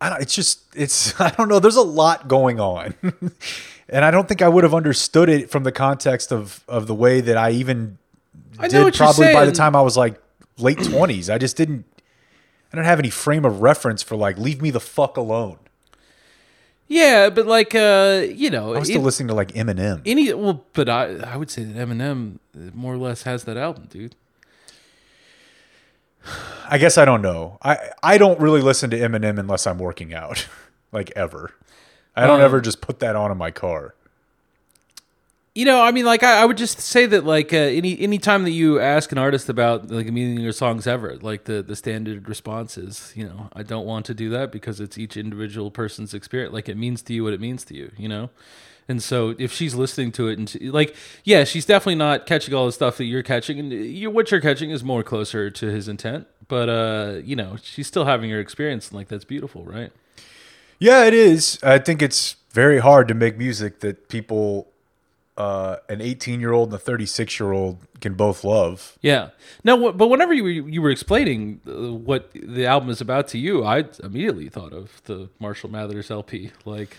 [0.00, 2.94] I don't it's just it's I don't know, there's a lot going on.
[3.88, 6.94] and I don't think I would have understood it from the context of of the
[6.94, 7.98] way that I even
[8.58, 10.20] I did probably by the time I was like
[10.58, 11.32] late 20s.
[11.32, 11.84] I just didn't
[12.72, 15.58] I don't have any frame of reference for like leave me the fuck alone.
[16.88, 20.00] Yeah but like uh you know I'm still it- listening to like Eminem.
[20.06, 22.38] Any well, but I I would say that Eminem
[22.74, 24.14] more or less has that album, dude.
[26.68, 27.58] I guess I don't know.
[27.62, 30.46] I I don't really listen to Eminem unless I'm working out,
[30.92, 31.54] like ever.
[32.16, 33.94] I don't Um, ever just put that on in my car.
[35.58, 38.18] You know, I mean, like I, I would just say that, like uh, any any
[38.18, 41.64] time that you ask an artist about like a meaning your songs ever, like the
[41.64, 45.16] the standard response is, you know, I don't want to do that because it's each
[45.16, 46.54] individual person's experience.
[46.54, 48.30] Like it means to you what it means to you, you know.
[48.86, 50.94] And so if she's listening to it and she, like,
[51.24, 54.40] yeah, she's definitely not catching all the stuff that you're catching, and you, what you're
[54.40, 56.28] catching is more closer to his intent.
[56.46, 59.90] But uh, you know, she's still having her experience, and like that's beautiful, right?
[60.78, 61.58] Yeah, it is.
[61.64, 64.68] I think it's very hard to make music that people
[65.38, 68.98] uh, an 18 year old and a 36 year old can both love.
[69.00, 69.30] Yeah.
[69.62, 73.38] No, but whenever you were, you were explaining uh, what the album is about to
[73.38, 76.50] you, I immediately thought of the Marshall Mathers LP.
[76.64, 76.96] Like,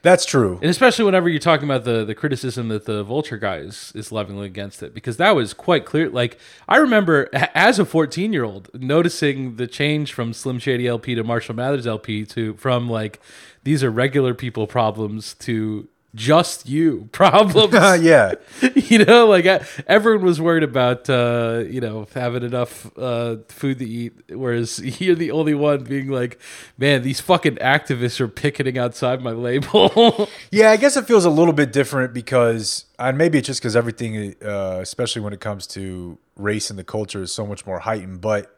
[0.00, 0.58] That's true.
[0.62, 4.10] and especially whenever you're talking about the the criticism that the Vulture guy is, is
[4.10, 6.08] leveling against it, because that was quite clear.
[6.08, 11.14] Like, I remember as a 14 year old noticing the change from Slim Shady LP
[11.14, 13.20] to Marshall Mathers LP to from like
[13.64, 17.74] these are regular people problems to just you problems.
[18.04, 18.34] Yeah.
[18.74, 23.78] you know, like I, everyone was worried about, uh, you know, having enough uh, food
[23.78, 26.40] to eat, whereas you're the only one being like,
[26.78, 30.28] man, these fucking activists are picketing outside my label.
[30.50, 33.76] Yeah, I guess it feels a little bit different because, and maybe it's just because
[33.76, 37.80] everything, uh, especially when it comes to race and the culture, is so much more
[37.80, 38.20] heightened.
[38.20, 38.56] But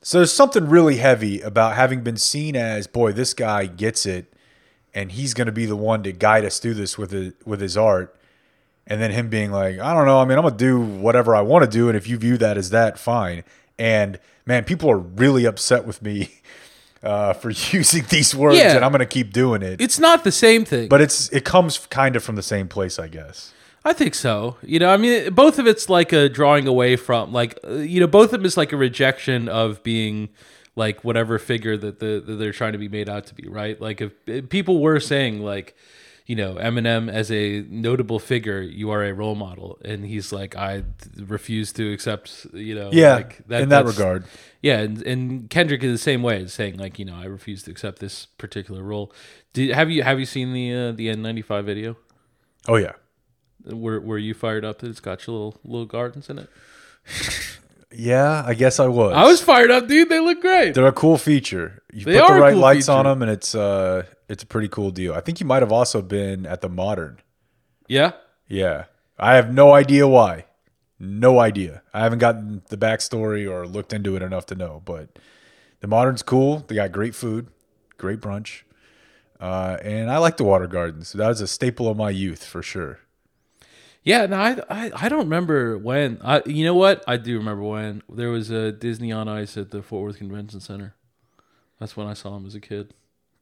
[0.00, 4.32] so there's something really heavy about having been seen as, boy, this guy gets it,
[4.94, 7.60] and he's going to be the one to guide us through this with it, with
[7.60, 8.14] his art,
[8.86, 11.42] and then him being like, I don't know, I mean, I'm gonna do whatever I
[11.42, 13.44] want to do, and if you view that as that, fine.
[13.78, 16.30] And man, people are really upset with me.
[17.00, 18.74] Uh, for using these words, Yeah.
[18.74, 19.80] and I'm going to keep doing it.
[19.80, 20.88] it's not the same thing.
[20.88, 23.52] But it's it comes kind of from the same place, I guess.
[23.84, 24.56] I think so.
[24.62, 28.00] You know, I mean, both of it's like a drawing away from, like, uh, you
[28.00, 30.28] know, both of them is like a rejection of being
[30.78, 33.80] like whatever figure that, the, that they're trying to be made out to be, right?
[33.80, 35.76] Like, if, if people were saying, like,
[36.26, 40.56] you know, Eminem as a notable figure, you are a role model, and he's like,
[40.56, 40.84] I
[41.18, 44.28] refuse to accept, you know, Yeah, like in that regard.
[44.62, 47.70] Yeah, and, and Kendrick is the same way, saying like, you know, I refuse to
[47.70, 49.12] accept this particular role.
[49.54, 51.96] Did have you have you seen the uh, the N95 video?
[52.68, 52.92] Oh yeah,
[53.64, 56.50] Were were you fired up that it's got your little little gardens in it?
[57.92, 58.42] yeah.
[58.46, 59.12] I guess I was.
[59.14, 60.08] I was fired up, dude.
[60.08, 60.74] They look great.
[60.74, 61.82] They're a cool feature.
[61.92, 63.10] You They put are the a right cool lights on feature.
[63.10, 65.14] them, and it's uh, it's a pretty cool deal.
[65.14, 67.18] I think you might have also been at the Modern.
[67.88, 68.12] Yeah.
[68.46, 68.84] Yeah,
[69.18, 70.46] I have no idea why.
[70.98, 71.82] No idea.
[71.92, 74.82] I haven't gotten the backstory or looked into it enough to know.
[74.84, 75.18] But
[75.80, 76.64] the Modern's cool.
[76.66, 77.48] They got great food,
[77.98, 78.62] great brunch,
[79.38, 81.12] uh, and I like the Water Gardens.
[81.12, 83.00] That was a staple of my youth for sure.
[84.04, 86.18] Yeah, no, I, I I don't remember when.
[86.22, 87.04] I you know what?
[87.06, 90.60] I do remember when there was a Disney on Ice at the Fort Worth Convention
[90.60, 90.94] Center.
[91.78, 92.94] That's when I saw him as a kid.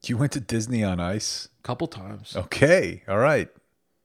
[0.04, 1.48] You went to Disney on Ice.
[1.60, 2.36] A couple times.
[2.36, 3.48] Okay, all right.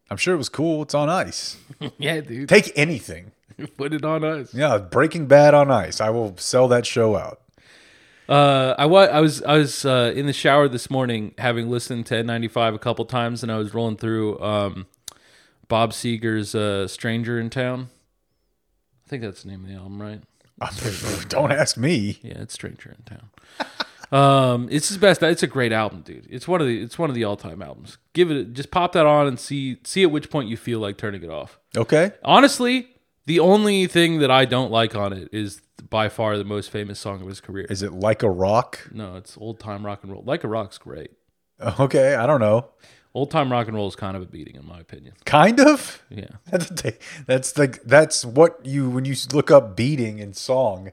[0.10, 0.82] I'm sure it was cool.
[0.84, 1.58] It's on ice.
[1.98, 2.50] Yeah, dude.
[2.50, 3.32] Take anything.
[3.78, 4.54] Put it on ice.
[4.54, 6.02] Yeah, Breaking Bad on ice.
[6.02, 7.40] I will sell that show out.
[8.28, 12.06] Uh, I was I was I was uh, in the shower this morning, having listened
[12.08, 14.86] to N95 a couple times, and I was rolling through um,
[15.72, 17.88] Bob Seger's uh, "Stranger in Town."
[19.06, 20.22] I think that's the name of the album, right?
[21.30, 22.20] Don't ask me.
[22.22, 23.30] Yeah, it's "Stranger in Town."
[24.12, 25.24] um, it's his best.
[25.24, 26.28] It's a great album, dude.
[26.30, 27.98] It's one of the it's one of the all time albums.
[28.12, 30.98] Give it just pop that on and see see at which point you feel like
[30.98, 31.58] turning it off.
[31.78, 32.12] Okay.
[32.22, 32.90] Honestly,
[33.26, 37.00] the only thing that I don't like on it is by far the most famous
[37.00, 37.66] song of his career.
[37.70, 38.90] Is it like a rock?
[38.92, 40.24] No, it's old time rock and roll.
[40.26, 41.12] Like a Rock's great.
[41.80, 42.72] Okay, I don't know.
[43.13, 45.13] Old time rock and roll is kind of a beating, in my opinion.
[45.26, 46.02] Kind of.
[46.10, 46.28] Yeah.
[46.45, 46.69] That's
[47.28, 50.91] that's like that's what you when you look up beating in song.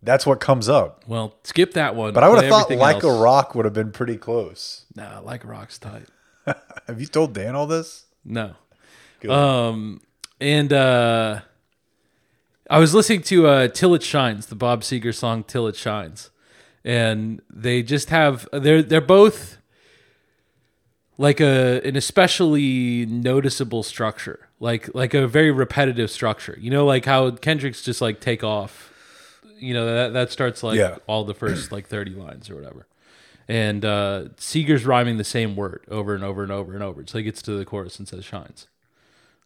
[0.00, 1.02] That's what comes up.
[1.08, 2.12] Well, skip that one.
[2.12, 4.84] But I would have thought like a rock would have been pretty close.
[4.94, 6.06] Nah, like a rock's tight.
[6.86, 8.04] Have you told Dan all this?
[8.22, 8.54] No.
[9.20, 9.30] Good.
[9.30, 10.02] Um,
[10.40, 11.40] and uh,
[12.68, 16.30] I was listening to uh, "Till It Shines," the Bob Seger song "Till It Shines,"
[16.84, 19.56] and they just have they're they're both
[21.18, 26.56] like a an especially noticeable structure, like like a very repetitive structure.
[26.60, 28.90] You know, like how Kendrick's just like take off.
[29.58, 30.96] You know that that starts like Yeah.
[31.06, 32.86] all the first like thirty lines or whatever.
[33.46, 37.18] And uh, Seger's rhyming the same word over and over and over and over until
[37.18, 38.66] he gets to the chorus and says "shines."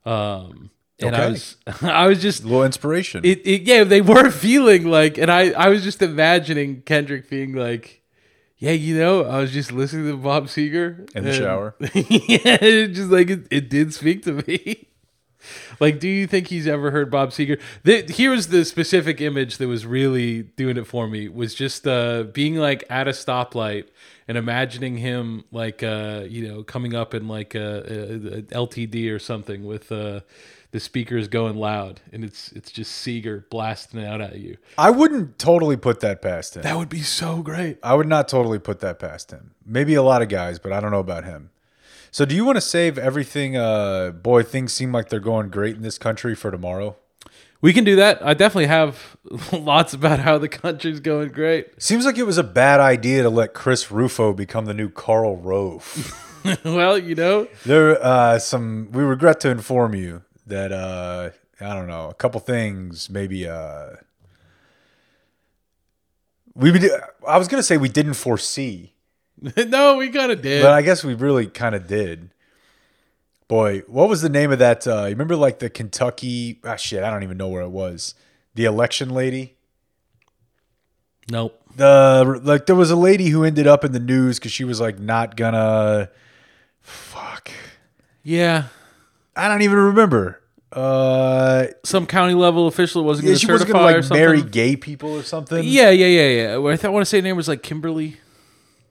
[0.07, 3.25] Um, and I was I was just A little inspiration.
[3.25, 7.53] it, it yeah they were feeling like and I I was just imagining Kendrick being
[7.55, 8.03] like
[8.59, 11.75] yeah you know I was just listening to Bob Seger In the and- shower.
[11.81, 14.87] yeah it just like it, it did speak to me
[15.81, 19.59] like do you think he's ever heard Bob Seger the, here was the specific image
[19.59, 23.87] that was really doing it for me was just uh being like at a stoplight
[24.27, 29.11] and imagining him like uh you know coming up in like a, a, a LTD
[29.12, 30.21] or something with uh
[30.71, 34.59] the speaker is going loud and it's it's just Seger blasting out at you.
[34.77, 36.63] I wouldn't totally put that past him.
[36.63, 37.79] That would be so great.
[37.83, 39.53] I would not totally put that past him.
[39.65, 41.51] Maybe a lot of guys, but I don't know about him.
[42.11, 43.57] So, do you want to save everything?
[43.57, 46.97] Uh, boy, things seem like they're going great in this country for tomorrow.
[47.61, 48.25] We can do that.
[48.25, 49.17] I definitely have
[49.53, 51.83] lots about how the country's going great.
[51.83, 55.37] Seems like it was a bad idea to let Chris Rufo become the new Karl
[55.37, 56.25] Rove.
[56.65, 58.89] well, you know, There, uh, some.
[58.93, 61.31] We regret to inform you that uh,
[61.61, 63.09] I don't know a couple things.
[63.11, 63.91] Maybe uh,
[66.55, 66.71] we.
[66.71, 66.91] would-
[67.27, 68.93] I was gonna say we didn't foresee,
[69.57, 70.63] no, we kind of did.
[70.63, 72.31] but I guess we really kind of did.
[73.49, 74.87] Boy, what was the name of that?
[74.87, 76.61] Uh, you remember like the Kentucky?
[76.65, 78.15] Ah, shit, I don't even know where it was.
[78.55, 79.57] The election lady.
[81.31, 81.55] nope.
[81.77, 84.81] The like there was a lady who ended up in the news because she was
[84.81, 86.11] like not gonna.
[86.81, 87.51] Fuck.
[88.25, 88.65] Yeah,
[89.38, 90.42] I don't even remember.
[90.70, 94.05] Uh, some county level official wasn't Yeah, going to she certify was gonna or like
[94.05, 94.27] something.
[94.27, 95.64] marry gay people or something.
[95.64, 96.68] Yeah, yeah, yeah, yeah.
[96.68, 98.16] I, thought, I want to say her name was like Kimberly.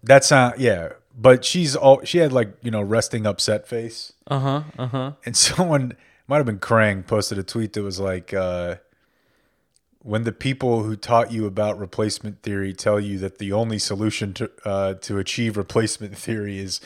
[0.04, 0.60] that's not.
[0.60, 4.64] Yeah, but she's all she had like you know resting upset face, Uh huh.
[4.80, 5.12] Uh huh.
[5.26, 5.94] and someone
[6.28, 8.76] might have been Krang posted a tweet that was like, uh,
[10.02, 14.34] "When the people who taught you about replacement theory tell you that the only solution
[14.36, 16.82] to uh, to achieve replacement theory is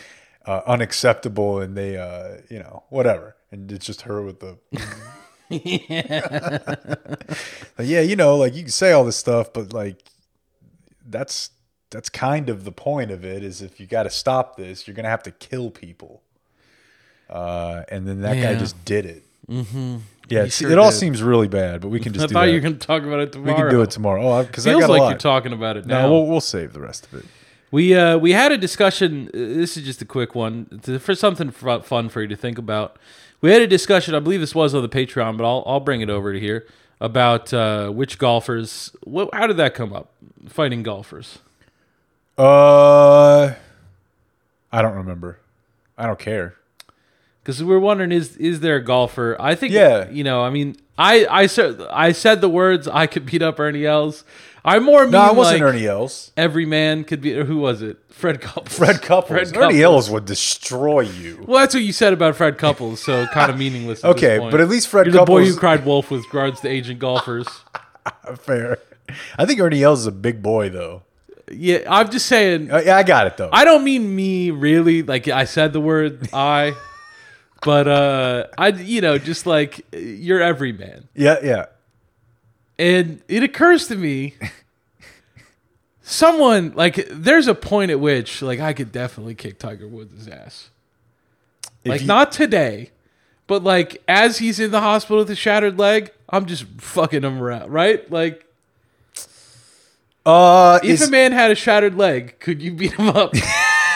[0.46, 4.58] uh, unacceptable, and they uh, you know whatever." And it's just her with the
[7.78, 10.04] Like, yeah, you know, like you can say all this stuff, but like
[11.06, 11.50] that's
[11.90, 14.96] that's kind of the point of it is if you got to stop this, you're
[14.96, 16.22] gonna have to kill people.
[17.30, 19.24] Uh, and then that guy just did it.
[19.50, 19.98] Mm-hmm.
[20.30, 20.98] Yeah, sure it all did.
[20.98, 22.48] seems really bad, but we can just I do thought that.
[22.50, 23.56] you were going to talk about it tomorrow.
[23.58, 24.22] we can do it tomorrow.
[24.40, 25.10] Oh, because I got a like lot.
[25.10, 26.04] you're talking about it now.
[26.04, 27.26] no, we'll, we'll save the rest of it.
[27.72, 29.28] We uh, we had a discussion.
[29.30, 32.58] uh, This is just a quick one to- for something fun for you to think
[32.58, 32.98] about.
[33.42, 34.14] We had a discussion.
[34.14, 36.68] I believe this was on the Patreon, but I'll I'll bring it over to here
[37.00, 38.96] about uh, which golfers.
[39.04, 40.12] What, how did that come up?
[40.48, 41.40] Fighting golfers.
[42.38, 43.54] Uh,
[44.72, 45.40] I don't remember.
[45.98, 46.56] I don't care.
[47.44, 49.36] Because we are wondering is is there a golfer?
[49.40, 50.10] I think Yeah.
[50.10, 53.60] You know, I mean, I I said I said the words I could beat up
[53.60, 54.24] Ernie Els.
[54.64, 56.32] I more mean No, it wasn't like Ernie Els.
[56.38, 57.36] every man could be.
[57.38, 57.98] Or who was it?
[58.10, 58.78] Fred Couples.
[58.78, 59.30] Fred Couples.
[59.30, 59.82] Fred Ernie Couples.
[59.82, 61.44] Els would destroy you.
[61.48, 64.04] Well, that's what you said about Fred Couples, so kind of meaningless.
[64.04, 64.52] Okay, this point.
[64.52, 67.48] but at least Fred You're the boy who cried wolf with regards to aging golfers.
[68.38, 68.78] Fair.
[69.38, 71.04] I think Ernie Els is a big boy though.
[71.52, 72.72] Yeah, I'm just saying.
[72.72, 73.50] Uh, yeah, I got it though.
[73.52, 75.02] I don't mean me really.
[75.04, 76.76] Like I said the word I,
[77.64, 81.66] but uh, I you know just like you're every man, yeah, yeah.
[82.80, 84.36] And it occurs to me.
[86.04, 90.70] Someone like there's a point at which like I could definitely kick Tiger Woods' ass.
[91.84, 92.90] If like you- not today,
[93.48, 97.42] but like as he's in the hospital with a shattered leg, I'm just fucking him
[97.42, 98.10] around, right?
[98.12, 98.46] Like
[100.26, 103.34] Uh, if is, a man had a shattered leg, could you beat him up?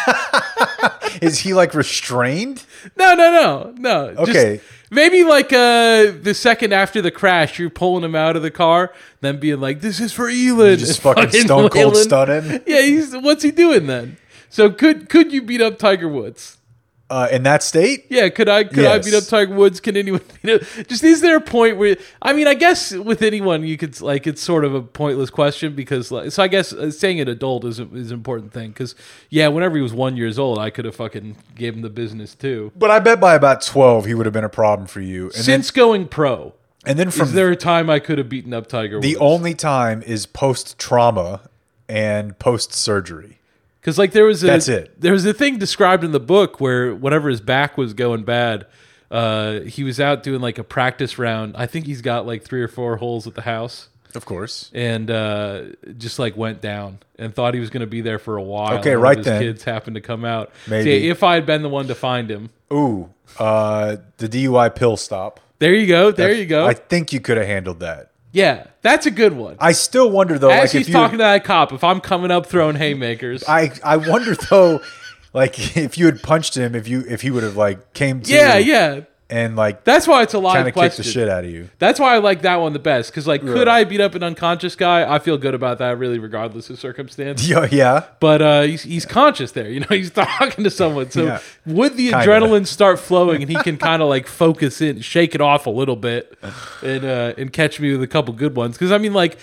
[1.21, 2.63] is he like restrained?
[2.95, 4.25] no, no, no, no.
[4.25, 4.61] Just Okay.
[4.91, 8.93] maybe like uh the second after the crash, you're pulling him out of the car,
[9.21, 12.61] then being like, "This is for Elon." Just and fucking stone cold stunning.
[12.65, 14.17] Yeah, he's what's he doing then?
[14.49, 16.57] So could could you beat up Tiger Woods?
[17.07, 18.07] Uh, in that state?
[18.09, 19.79] Yeah, could I could I beat up Tiger Woods?
[19.79, 20.61] Can anyone beat up?
[20.87, 24.25] Just is there a point where I mean, I guess with anyone you could like
[24.25, 27.63] it's sort of a pointless question because like so I guess uh, saying an adult
[27.63, 28.95] is a- is an important thing because
[29.29, 32.33] yeah, whenever he was one years old, I could have fucking gave him the business
[32.33, 32.71] too.
[32.75, 35.25] But I bet by about twelve he would have been a problem for you.
[35.25, 36.55] And Since going pro,
[36.87, 39.53] and then from is there a time I could have beaten up Tiger the only
[39.53, 41.41] time is post trauma
[41.87, 43.37] and post surgery.
[43.85, 44.99] Because like there was a That's it.
[44.99, 48.65] There was a thing described in the book where whenever his back was going bad,
[49.11, 51.55] uh, he was out doing like a practice round.
[51.55, 54.71] I think he's got like three or four holes at the house, Of course.
[54.73, 55.65] and uh,
[55.99, 58.79] just like went down and thought he was going to be there for a while.
[58.79, 59.39] Okay, right his then.
[59.43, 60.51] Kids happened to come out.
[60.65, 60.85] Maybe.
[61.01, 64.97] See, if I had been the one to find him, Ooh, uh, the DUI pill
[64.97, 65.39] stop.
[65.59, 66.11] there you go.
[66.11, 66.65] There you go.
[66.65, 68.09] I think you could have handled that.
[68.35, 69.55] Yeah, that's a good one.
[69.59, 72.01] I still wonder though, As like he's if you, talking to that cop, if I'm
[72.01, 74.81] coming up throwing haymakers, I I wonder though,
[75.33, 78.31] like if you had punched him, if you if he would have like came to,
[78.33, 79.01] yeah, yeah.
[79.29, 81.69] And like That's why it's a live kind of kicked the shit out of you.
[81.79, 83.09] That's why I like that one the best.
[83.11, 83.73] Because like, could Yeah.
[83.73, 85.11] I beat up an unconscious guy?
[85.11, 87.47] I feel good about that, really, regardless of circumstance.
[87.49, 88.05] Yeah, yeah.
[88.19, 89.69] But uh, he's, he's conscious there.
[89.69, 91.09] You know, he's talking to someone.
[91.11, 91.39] So Yeah.
[91.65, 92.25] would the Kinda.
[92.25, 95.71] adrenaline start flowing and he can kind of like focus in, shake it off a
[95.71, 96.37] little bit,
[96.83, 98.75] and uh, and catch me with a couple good ones?
[98.77, 99.37] Because I mean, like.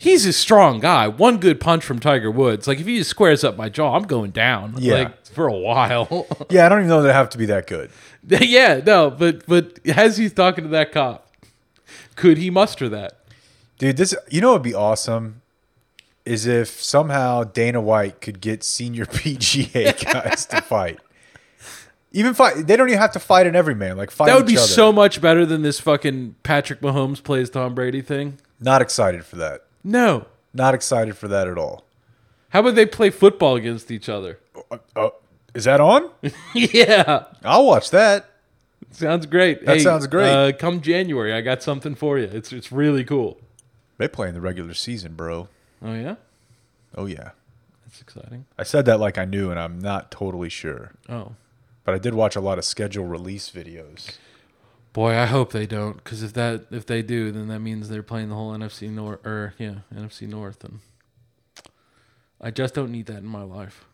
[0.00, 1.08] He's a strong guy.
[1.08, 2.68] One good punch from Tiger Woods.
[2.68, 4.76] Like if he just squares up my jaw, I'm going down.
[4.78, 4.94] Yeah.
[4.94, 6.24] Like for a while.
[6.50, 7.90] Yeah, I don't even know that I have to be that good.
[8.40, 11.30] yeah, no, but but as he's talking to that cop,
[12.16, 13.18] could he muster that?
[13.78, 15.42] Dude, this you know what would be awesome
[16.24, 20.98] is if somehow Dana White could get senior PGA guys to fight.
[22.12, 23.96] Even fight they don't even have to fight an everyman.
[23.96, 24.66] Like fight That would be other.
[24.66, 28.38] so much better than this fucking Patrick Mahomes plays Tom Brady thing.
[28.60, 29.64] not excited for that.
[29.84, 30.26] No.
[30.54, 31.84] Not excited for that at all.
[32.50, 34.38] How about they play football against each other?
[34.70, 35.10] Uh, uh,
[35.58, 36.08] Is that on?
[36.54, 37.24] yeah.
[37.42, 38.30] I'll watch that.
[38.92, 39.66] Sounds great.
[39.66, 40.30] That sounds great.
[40.30, 42.26] Uh, come January, I got something for you.
[42.26, 43.40] It's it's really cool.
[43.96, 45.48] They play in the regular season, bro.
[45.82, 46.14] Oh yeah,
[46.94, 47.30] Oh yeah.
[47.84, 48.46] that's exciting.
[48.56, 50.92] I said that like I knew, and I'm not totally sure.
[51.08, 51.32] Oh
[51.84, 54.16] But I did watch a lot of schedule release videos.
[54.92, 58.04] boy, I hope they don't, because if that if they do, then that means they're
[58.04, 60.78] playing the whole NFC North or yeah NFC North, and
[62.40, 63.84] I just don't need that in my life.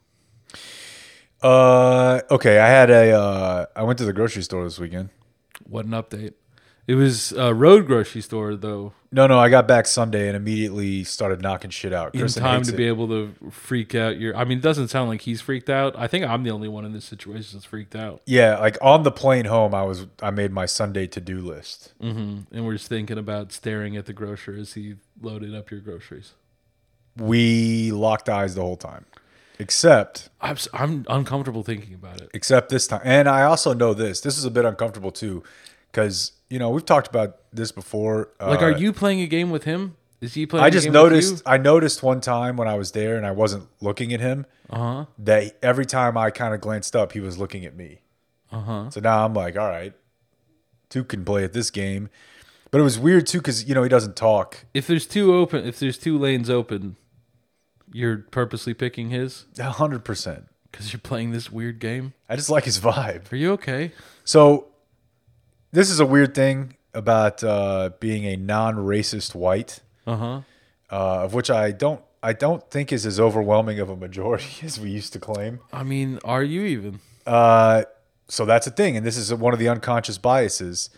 [1.45, 2.59] Uh, okay.
[2.59, 3.13] I had a.
[3.13, 5.11] Uh, I went to the grocery store this weekend.
[5.69, 6.33] What an update!
[6.87, 9.39] It was a road grocery store though, No, no.
[9.39, 12.15] I got back Sunday and immediately started knocking shit out.
[12.15, 12.77] in Kristen time hates to it.
[12.77, 14.37] be able to freak out your.
[14.37, 15.95] I mean, it doesn't sound like he's freaked out.
[15.99, 18.21] I think I'm the only one in this situation that's freaked out.
[18.27, 20.07] Yeah, like on the plane home, I was.
[20.23, 21.93] I made my Sunday to do list.
[22.01, 25.81] hmm And we're just thinking about staring at the grocer as he loaded up your
[25.81, 26.33] groceries.
[27.17, 29.07] We locked eyes the whole time,
[29.59, 32.31] except I'm I'm uncomfortable thinking about it.
[32.35, 33.01] except this time.
[33.05, 34.21] And I also know this.
[34.21, 35.43] This is a bit uncomfortable too,
[35.91, 38.31] because you know we've talked about this before.
[38.41, 39.97] Like, Uh, are you playing a game with him?
[40.21, 40.65] Is he playing?
[40.65, 41.43] I just noticed.
[41.47, 44.79] I noticed one time when I was there and I wasn't looking at him Uh
[44.79, 45.05] huh.
[45.19, 48.01] that every time I kind of glanced up, he was looking at me.
[48.51, 48.91] Uh huh.
[48.91, 49.93] So now I'm like, all right,
[50.89, 52.09] two can play at this game.
[52.71, 54.65] But it was weird too because you know he doesn't talk.
[54.75, 56.97] If there's two open, if there's two lanes open,
[57.95, 60.47] you're purposely picking his hundred percent.
[60.71, 62.13] because you're playing this weird game.
[62.29, 63.31] I just like his vibe.
[63.33, 63.93] Are you okay?
[64.25, 64.67] So
[65.73, 70.41] this is a weird thing about uh, being a non-racist white, Uh huh.
[70.91, 72.01] uh, of which I don't.
[72.23, 75.61] I don't think is as overwhelming of a majority as we used to claim.
[75.73, 77.01] I mean, are you even?
[77.27, 77.85] Uh,
[78.29, 80.89] so that's a thing, and this is one of the unconscious biases.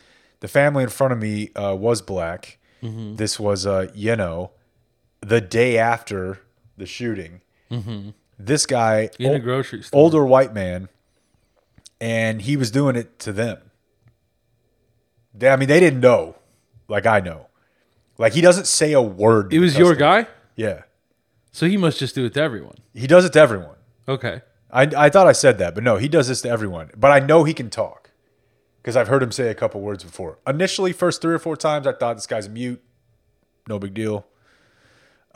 [0.40, 2.58] The family in front of me uh, was black.
[2.82, 4.52] This was, uh, you know,
[5.20, 6.38] the day after
[6.76, 7.40] the shooting.
[7.70, 8.10] Mm-hmm.
[8.38, 9.98] This guy, In a grocery store.
[10.00, 10.88] older white man,
[12.00, 13.58] and he was doing it to them.
[15.34, 16.36] They, I mean, they didn't know,
[16.88, 17.46] like I know.
[18.18, 19.52] Like he doesn't say a word.
[19.52, 20.82] It was your guy, Yeah,
[21.52, 22.76] so he must just do it to everyone.
[22.94, 23.76] he does it to everyone.
[24.08, 24.42] Okay.
[24.70, 26.90] I, I thought I said that, but no, he does this to everyone.
[26.96, 28.10] But I know he can talk
[28.82, 30.38] because I've heard him say a couple words before.
[30.46, 32.82] Initially, first three or four times, I thought this guy's mute.
[33.68, 34.26] No big deal.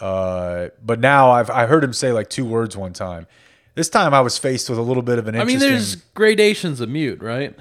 [0.00, 3.26] Uh, but now I've I heard him say like two words one time.
[3.74, 6.80] This time I was faced with a little bit of an I mean, there's gradations
[6.80, 7.54] of mute, right?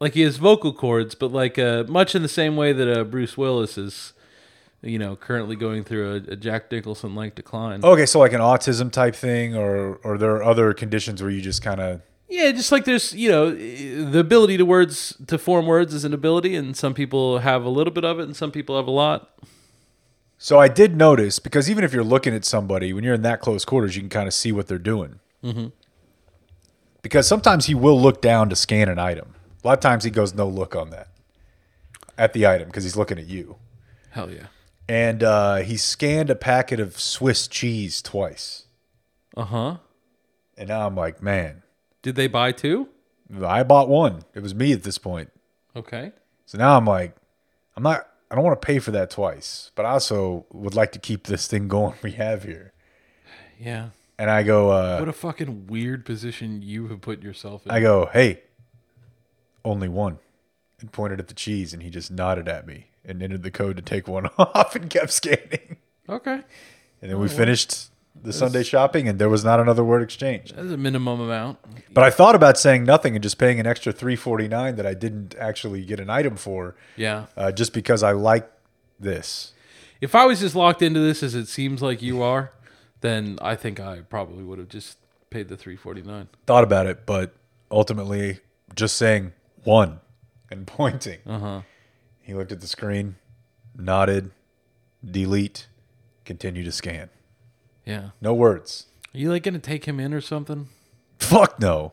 [0.00, 3.04] Like he has vocal cords, but like uh, much in the same way that uh,
[3.04, 4.14] Bruce Willis is,
[4.80, 7.84] you know, currently going through a, a Jack Nicholson like decline.
[7.84, 11.40] okay, so like an autism type thing, or or there are other conditions where you
[11.40, 15.66] just kind of Yeah, just like there's, you know, the ability to words to form
[15.66, 18.50] words is an ability, and some people have a little bit of it, and some
[18.50, 19.28] people have a lot.
[20.44, 23.40] So I did notice because even if you're looking at somebody when you're in that
[23.40, 25.20] close quarters, you can kind of see what they're doing.
[25.44, 25.68] Mm-hmm.
[27.00, 29.34] Because sometimes he will look down to scan an item.
[29.62, 31.06] A lot of times he goes no look on that
[32.18, 33.54] at the item because he's looking at you.
[34.10, 34.46] Hell yeah.
[34.88, 38.66] And uh, he scanned a packet of Swiss cheese twice,
[39.36, 39.76] Uh huh.
[40.56, 41.62] and now I'm like, man,
[42.02, 42.88] Did they buy two?
[43.44, 44.24] I bought one.
[44.34, 45.30] It was me at this point.
[45.76, 46.10] Okay.
[46.46, 47.14] So now I'm like,
[47.76, 48.08] I'm not.
[48.32, 51.24] I don't want to pay for that twice, but I also would like to keep
[51.26, 52.72] this thing going we have here.
[53.60, 53.90] Yeah.
[54.18, 57.70] And I go, uh, What a fucking weird position you have put yourself in.
[57.70, 58.40] I go, hey,
[59.66, 60.18] only one,
[60.80, 63.76] and pointed at the cheese, and he just nodded at me and entered the code
[63.76, 65.76] to take one off and kept scanning.
[66.08, 66.40] okay.
[67.02, 67.90] And then we finished
[68.20, 70.54] the Sunday shopping, and there was not another word exchanged.
[70.54, 71.58] That's a minimum amount.
[71.92, 74.86] But I thought about saying nothing and just paying an extra three forty nine that
[74.86, 77.26] I didn't actually get an item for, Yeah.
[77.36, 78.48] uh, just because I like
[79.00, 79.52] this.
[80.00, 82.52] If I was just locked into this as it seems like you are,
[83.00, 84.98] then I think I probably would have just
[85.30, 86.28] paid the 349.
[86.46, 87.34] Thought about it, but
[87.70, 88.40] ultimately,
[88.74, 89.32] just saying
[89.64, 90.00] one
[90.50, 91.18] and pointing.
[91.26, 91.62] Uh-huh.
[92.20, 93.16] He looked at the screen,
[93.76, 94.30] nodded,
[95.04, 95.66] delete,
[96.24, 97.08] continue to scan.
[97.84, 98.10] Yeah.
[98.20, 98.86] No words.
[99.14, 100.68] Are you like going to take him in or something?
[101.18, 101.92] Fuck no.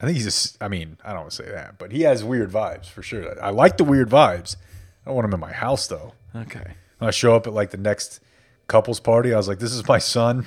[0.00, 2.22] I think he's just, I mean, I don't want to say that, but he has
[2.22, 3.42] weird vibes for sure.
[3.42, 4.56] I like the weird vibes.
[5.04, 6.12] I don't want him in my house though.
[6.36, 6.74] Okay.
[6.98, 8.20] When I show up at like the next
[8.68, 10.46] couples party, I was like, this is my son.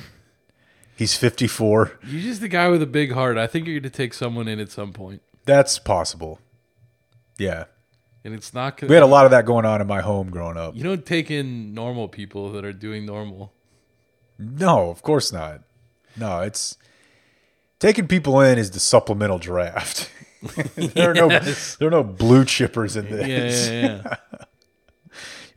[0.95, 1.99] He's 54.
[2.07, 3.37] You're just the guy with a big heart.
[3.37, 5.21] I think you're going to take someone in at some point.
[5.45, 6.39] That's possible.
[7.37, 7.65] Yeah.
[8.23, 10.29] And it's not Gonna, We had a lot of that going on in my home
[10.29, 10.75] growing up.
[10.75, 13.51] You don't take in normal people that are doing normal.
[14.41, 15.61] No, of course not.
[16.17, 16.77] No, it's
[17.79, 20.09] taking people in is the supplemental draft.
[20.75, 21.75] there are no Yes.
[21.75, 23.67] there are no blue chippers in this.
[23.67, 24.15] Yeah, yeah, yeah.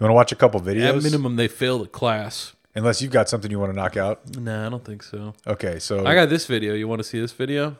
[0.01, 0.97] You want to watch a couple videos?
[0.97, 2.53] At minimum, they fail the class.
[2.75, 4.37] Unless you've got something you want to knock out.
[4.37, 5.35] Nah, I don't think so.
[5.47, 6.75] Okay, so I got this video.
[6.75, 7.77] You want to see this video?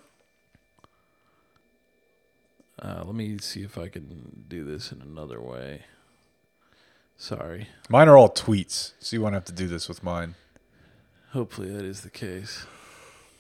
[2.81, 5.83] Uh, let me see if I can do this in another way.
[7.17, 7.69] Sorry.
[7.89, 10.37] mine are all tweets, so you won't have to do this with mine.
[11.35, 12.65] Hopefully that is the case.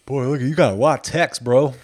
[0.04, 1.74] Boy, look, you got a lot of text, bro.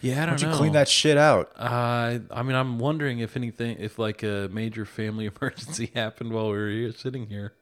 [0.00, 1.52] Yeah, I don't don't you clean that shit out?
[1.56, 6.46] Uh, I mean, I'm wondering if anything, if like a major family emergency happened while
[6.46, 7.52] we were here, sitting here.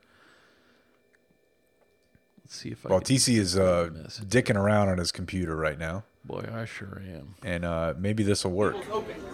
[2.42, 2.88] Let's see if I.
[2.88, 4.24] Well, can TC is uh, message.
[4.24, 7.34] dicking around on his computer right now, Boy, I sure am.
[7.42, 8.76] and uh, maybe this will work.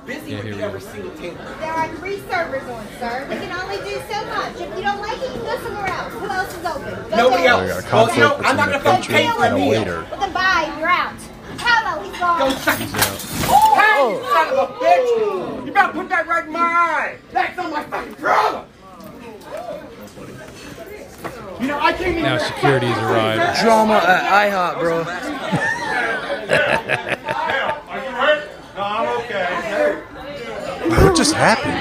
[0.07, 1.37] Busy Yeah, with here we every single table.
[1.61, 3.27] There are three servers on, sir.
[3.29, 4.55] We can only do so much.
[4.59, 6.13] If you don't like it, you can go somewhere else.
[6.15, 7.11] Who else is open?
[7.11, 7.51] Go Nobody there.
[7.51, 7.85] else.
[7.85, 9.69] We got Well, you know, I'm not gonna patron pay for and a meal.
[9.69, 10.07] waiter.
[10.11, 10.75] Well, then bye.
[10.79, 11.13] You're out.
[11.59, 12.39] Hello, he's gone.
[12.39, 12.89] Go suck it.
[12.89, 15.67] Hey, you son of a bitch!
[15.67, 17.17] You better put that right in my eye.
[17.33, 18.65] That's on my fucking brother.
[21.61, 22.23] You know, I can't even.
[22.23, 23.61] Now security's arrived.
[23.61, 25.05] Drama at IHOP, bro.
[30.91, 31.75] What just happened?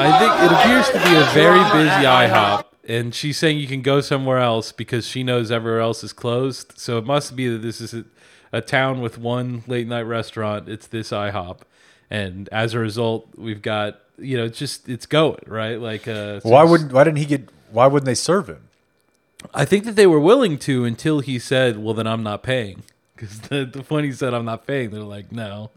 [0.00, 3.82] I think it appears to be a very busy IHOP, and she's saying you can
[3.82, 6.74] go somewhere else because she knows everywhere else is closed.
[6.78, 8.04] So it must be that this is a,
[8.52, 10.68] a town with one late night restaurant.
[10.68, 11.60] It's this IHOP,
[12.10, 15.80] and as a result, we've got you know it's just it's going right.
[15.80, 16.92] Like uh, so Why it's- wouldn't?
[16.92, 17.48] Why didn't he get?
[17.70, 18.67] Why wouldn't they serve him?
[19.54, 22.82] I think that they were willing to until he said, "Well, then I'm not paying."
[23.18, 25.72] Because the, the when he said, "I'm not paying," they're like, "No."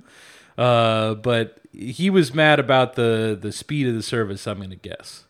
[0.59, 4.45] Uh, but he was mad about the the speed of the service.
[4.47, 5.23] I'm going to guess.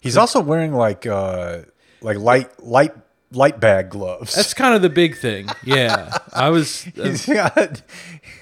[0.00, 1.58] He's also wearing like uh
[2.00, 2.94] like light light
[3.32, 4.34] light bag gloves.
[4.34, 5.48] That's kind of the big thing.
[5.64, 7.82] Yeah, I was uh, He's got,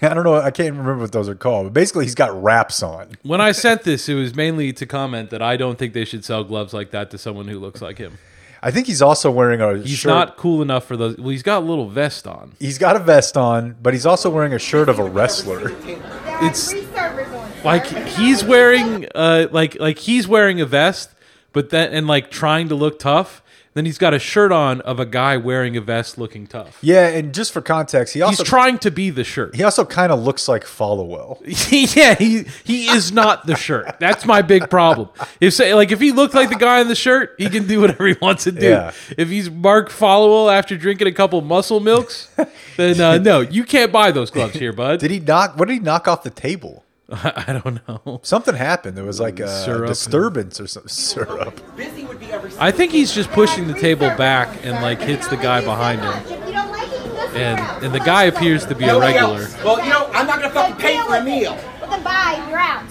[0.01, 0.37] I don't know.
[0.37, 3.13] I can't remember what those are called, but basically he's got wraps on.
[3.23, 6.25] when I sent this, it was mainly to comment that I don't think they should
[6.25, 8.19] sell gloves like that to someone who looks like him.
[8.63, 10.09] I think he's also wearing a He's shirt.
[10.11, 11.17] not cool enough for those.
[11.17, 12.53] Well, he's got a little vest on.
[12.59, 15.71] He's got a vest on, but he's also wearing a shirt of a wrestler.
[15.71, 17.61] It's- three servers on, sir.
[17.65, 21.11] Like he's wearing, uh, like like he's wearing a vest,
[21.53, 23.43] but then and like trying to look tough.
[23.79, 26.79] Then he's got a shirt on of a guy wearing a vest, looking tough.
[26.83, 29.55] Yeah, and just for context, he also He's trying to be the shirt.
[29.55, 31.39] he also kind of looks like Followill.
[31.95, 34.01] yeah, he he is not the shirt.
[34.01, 35.11] That's my big problem.
[35.41, 37.81] If say like if he looked like the guy in the shirt, he can do
[37.81, 38.67] whatever he wants to do.
[38.67, 38.91] Yeah.
[39.17, 42.35] If he's Mark Followill after drinking a couple muscle milks,
[42.77, 44.99] then uh, no, you can't buy those gloves here, bud.
[44.99, 45.57] Did he knock?
[45.57, 46.85] What did he knock off the table?
[47.13, 48.21] I don't know.
[48.23, 48.97] Something happened.
[48.97, 49.89] There was like a Syrup.
[49.89, 50.91] disturbance or something.
[50.91, 51.59] Syrup.
[51.75, 55.27] Busy with the every I think he's just pushing the table back and like hits
[55.29, 56.13] the guy behind him.
[56.13, 58.75] If you don't like it, you can go somewhere And and the guy appears to
[58.75, 59.49] be a regular.
[59.65, 61.55] Well, you know, I'm not gonna fucking pay for a meal.
[61.55, 61.65] it.
[61.81, 62.45] Well, then bye.
[62.51, 62.85] You're out.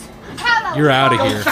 [0.76, 1.44] You're out of here.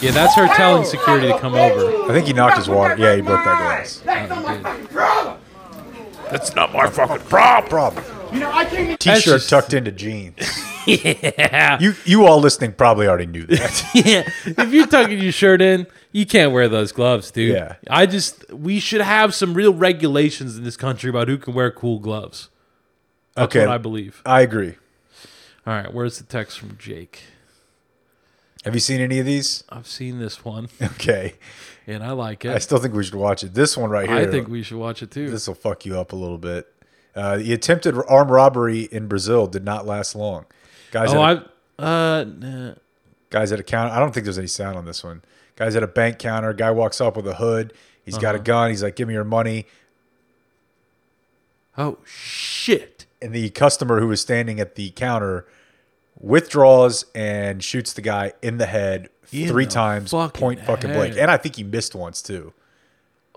[0.00, 2.10] Yeah, that's her telling security to come over.
[2.10, 2.96] I think he knocked his water.
[2.96, 3.98] Yeah, he broke that glass.
[4.04, 5.36] That's on oh, my fucking brother.
[6.30, 7.68] That's not my fucking problem.
[7.68, 8.19] Problem.
[8.32, 8.96] You know, I can't even.
[8.98, 10.36] T-shirt just- tucked into jeans.
[10.86, 11.78] Yeah.
[11.78, 13.84] You you all listening probably already knew that.
[13.94, 14.28] yeah.
[14.46, 17.52] If you're tucking your shirt in, you can't wear those gloves, dude.
[17.54, 17.76] Yeah.
[17.88, 21.70] I just we should have some real regulations in this country about who can wear
[21.70, 22.48] cool gloves.
[23.36, 23.66] That's Okay.
[23.66, 24.22] what I believe.
[24.24, 24.76] I agree.
[25.66, 27.24] All right, where's the text from Jake?
[28.64, 29.62] Have you seen any of these?
[29.68, 31.34] I've seen this one Okay.
[31.86, 32.52] and I like it.
[32.52, 33.52] I still think we should watch it.
[33.54, 34.16] This one right here.
[34.16, 35.30] I, think we should watch it too.
[35.30, 36.66] this will fuck you up a little bit.
[37.14, 40.46] Uh, the attempted armed robbery in Brazil did not last long.
[40.92, 41.46] Guys, oh, at a,
[41.78, 42.74] I uh nah.
[43.30, 43.92] guys at a counter.
[43.92, 45.22] I don't think there's any sound on this one.
[45.56, 46.52] Guys at a bank counter.
[46.52, 47.72] Guy walks up with a hood.
[48.04, 48.44] He's got a Uh-huh.
[48.44, 48.70] gun.
[48.70, 49.66] He's like, "Give me your money."
[51.78, 53.06] Oh shit.
[53.22, 55.46] And the customer who was standing at the counter
[56.18, 61.16] withdraws and shoots the guy in the head In three times, fucking point fucking blank.
[61.18, 62.52] And I think he missed once too.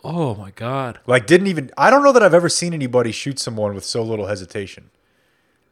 [0.03, 0.99] Oh my god.
[1.07, 1.71] Like, didn't even.
[1.77, 4.89] I don't know that I've ever seen anybody shoot someone with so little hesitation.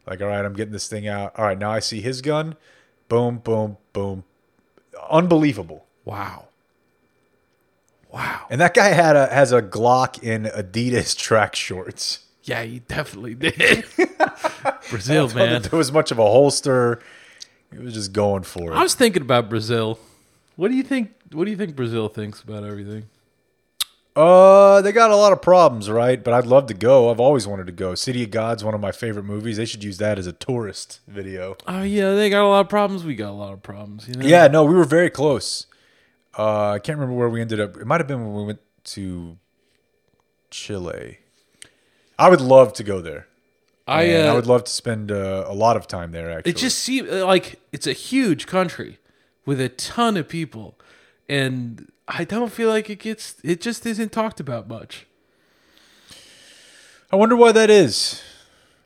[0.06, 1.38] Like, all right, I'm getting this thing out.
[1.38, 2.56] All right, now I see his gun.
[3.08, 4.24] Boom, boom, boom.
[5.10, 5.86] Unbelievable.
[6.04, 6.46] Wow.
[8.10, 8.46] Wow.
[8.50, 12.20] And that guy had a has a Glock in Adidas track shorts.
[12.44, 13.84] Yeah, he definitely did.
[14.90, 15.62] Brazil, I don't know man.
[15.62, 17.00] There was much of a holster.
[17.70, 18.74] He was just going for it.
[18.74, 19.98] I was thinking about Brazil.
[20.56, 21.12] What do you think?
[21.32, 23.04] What do you think Brazil thinks about everything?
[24.14, 26.22] Uh, they got a lot of problems, right?
[26.22, 27.10] But I'd love to go.
[27.10, 27.94] I've always wanted to go.
[27.94, 29.56] City of God's one of my favorite movies.
[29.56, 31.56] They should use that as a tourist video.
[31.66, 33.04] Oh yeah, they got a lot of problems.
[33.04, 34.06] We got a lot of problems.
[34.08, 34.26] You know?
[34.26, 35.66] Yeah, no, we were very close.
[36.38, 37.76] Uh, I can't remember where we ended up.
[37.76, 39.38] It might have been when we went to
[40.50, 41.18] Chile.
[42.18, 43.28] I would love to go there.
[43.86, 44.14] I.
[44.14, 46.30] Uh, I would love to spend uh, a lot of time there.
[46.30, 48.98] Actually, it just seems like it's a huge country
[49.44, 50.78] with a ton of people,
[51.32, 53.36] and I don't feel like it gets.
[53.42, 55.06] It just isn't talked about much.
[57.10, 58.22] I wonder why that is.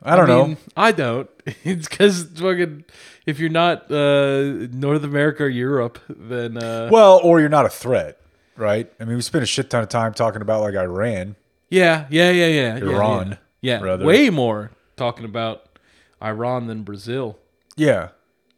[0.03, 0.47] I don't know.
[0.49, 1.29] mean, I don't.
[1.65, 2.85] It's because fucking
[3.25, 7.69] if you're not uh, North America or Europe, then uh, Well, or you're not a
[7.69, 8.21] threat,
[8.57, 8.93] right?
[9.01, 11.37] I mean, we spent a shit ton of time talking about like Iran.
[11.71, 13.81] yeah, yeah, yeah, yeah, yeah, Iran, yeah, yeah.
[13.81, 14.05] rather.
[14.05, 15.79] way more talking about
[16.23, 17.39] Iran than Brazil,
[17.77, 18.09] Yeah,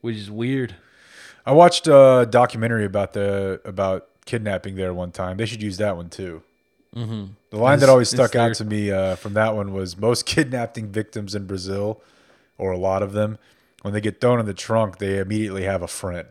[0.01, 0.75] which is weird.
[1.49, 5.39] I watched a documentary about the about kidnapping there one time.
[5.39, 6.43] They should use that one too.
[6.95, 7.25] Mm-hmm.
[7.49, 10.27] The line that always stuck there- out to me uh, from that one was most
[10.33, 12.03] kidnapping victims in Brazil,
[12.59, 13.39] or a lot of them,
[13.81, 16.29] when they get thrown in the trunk, they immediately have a friend.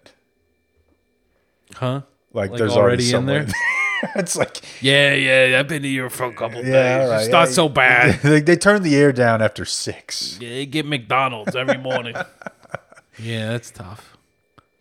[1.73, 2.01] Huh?
[2.31, 3.53] Like, Like there's already already, in someone.
[4.15, 5.59] it's like Yeah, yeah.
[5.59, 7.53] I've been here for a couple yeah, all right, It's not yeah.
[7.53, 8.21] so bad.
[8.21, 10.37] they, they turn the air down after six.
[10.39, 12.15] yeah, they get McDonald's every morning.
[13.19, 14.16] yeah, that's tough.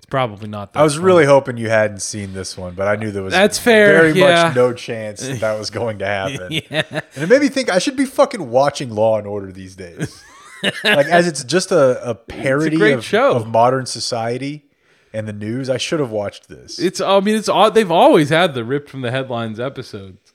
[0.07, 0.73] It's probably not.
[0.73, 1.05] That I was fun.
[1.05, 4.13] really hoping you hadn't seen this one, but I knew there was That's fair, Very
[4.13, 4.45] yeah.
[4.45, 6.53] much no chance that, that was going to happen.
[6.53, 6.83] yeah.
[6.91, 10.23] And it made me think I should be fucking watching Law and Order these days.
[10.85, 13.33] like as it's just a, a parody great of, show.
[13.35, 14.65] of modern society
[15.13, 15.69] and the news.
[15.69, 16.79] I should have watched this.
[16.79, 17.01] It's.
[17.01, 17.49] I mean, it's.
[17.49, 17.75] odd.
[17.75, 20.33] They've always had the ripped from the headlines episodes.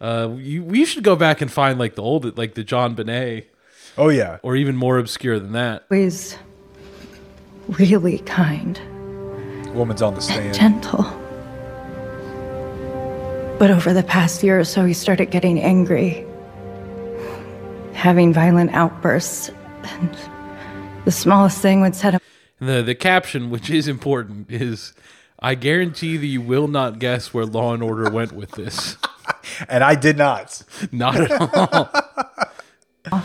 [0.00, 3.46] Uh, you, we should go back and find like the old, like the JonBenét,
[3.98, 4.38] oh yeah.
[4.42, 5.84] or even more obscure than that.
[5.90, 6.38] always
[7.68, 8.78] really kind
[9.74, 10.54] Woman's on the and stand.
[10.54, 11.04] gentle.
[13.58, 16.24] But over the past year or so, he started getting angry,
[17.92, 19.50] having violent outbursts,
[19.82, 20.16] and
[21.04, 22.20] the smallest thing would set him
[22.60, 24.94] And the the caption, which is important, is.
[25.40, 28.96] I guarantee that you will not guess where Law and Order went with this.
[29.68, 30.62] And I did not.
[30.92, 31.90] Not at all.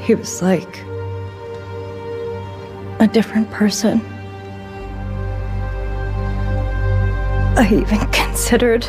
[0.00, 0.84] He was like
[3.00, 4.00] a different person.
[7.56, 8.86] I even considered.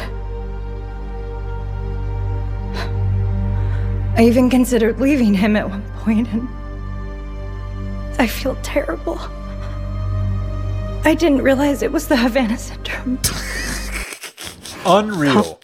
[4.18, 6.48] I even considered leaving him at one point, and
[8.18, 9.20] I feel terrible.
[11.04, 13.20] I didn't realize it was the Havana syndrome.
[14.86, 15.60] Unreal.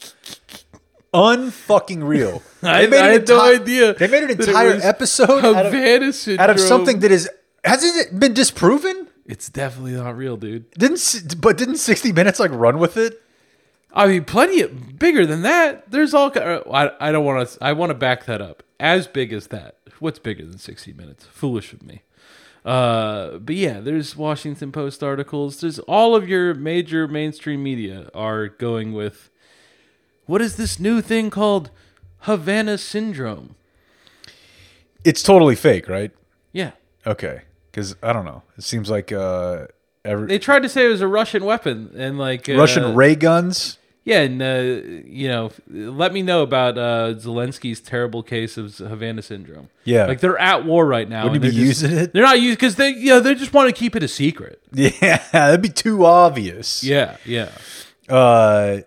[1.14, 2.42] Unfucking real.
[2.64, 3.94] I, They made I an had no idea.
[3.94, 6.44] They made an entire episode out of, Havana syndrome.
[6.44, 7.30] out of something that is
[7.64, 9.08] hasn't it been disproven?
[9.26, 10.70] It's definitely not real, dude.
[10.72, 13.22] Didn't but didn't 60 minutes like run with it?
[13.94, 15.92] I mean, plenty of, bigger than that.
[15.92, 16.32] There's all.
[16.36, 17.58] uh, I, I don't want to.
[17.64, 18.64] I want to back that up.
[18.80, 19.78] As big as that.
[20.00, 21.26] What's bigger than 60 minutes?
[21.26, 22.02] Foolish of me.
[22.66, 25.62] Uh, but yeah, there's Washington Post articles.
[25.62, 29.30] There's all of your major mainstream media are going with
[30.26, 31.70] what is this new thing called
[32.20, 33.56] Havana syndrome?
[35.04, 36.12] It's totally fake, right?
[36.52, 36.72] Yeah,
[37.06, 37.42] Okay.
[37.74, 38.44] Cuz I don't know.
[38.58, 39.68] It seems like uh
[40.04, 43.16] every they tried to say it was a Russian weapon and like uh, Russian ray
[43.16, 43.78] guns.
[44.04, 49.22] Yeah, and uh, you know, let me know about uh, Zelensky's terrible case of Havana
[49.22, 49.70] syndrome.
[49.84, 50.08] Yeah.
[50.08, 51.26] like they're at war right now.
[51.26, 52.12] Wouldn't be they're just- using it?
[52.12, 54.60] They're not using because they, you know, they just want to keep it a secret.
[54.74, 56.84] Yeah, that'd be too obvious.
[56.84, 57.50] Yeah, yeah.
[58.10, 58.80] Uh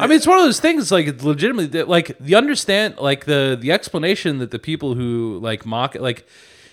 [0.00, 0.92] I mean, it's one of those things.
[0.92, 5.66] Like, it's legitimately, like the understand, like the the explanation that the people who like
[5.66, 6.24] mock, like,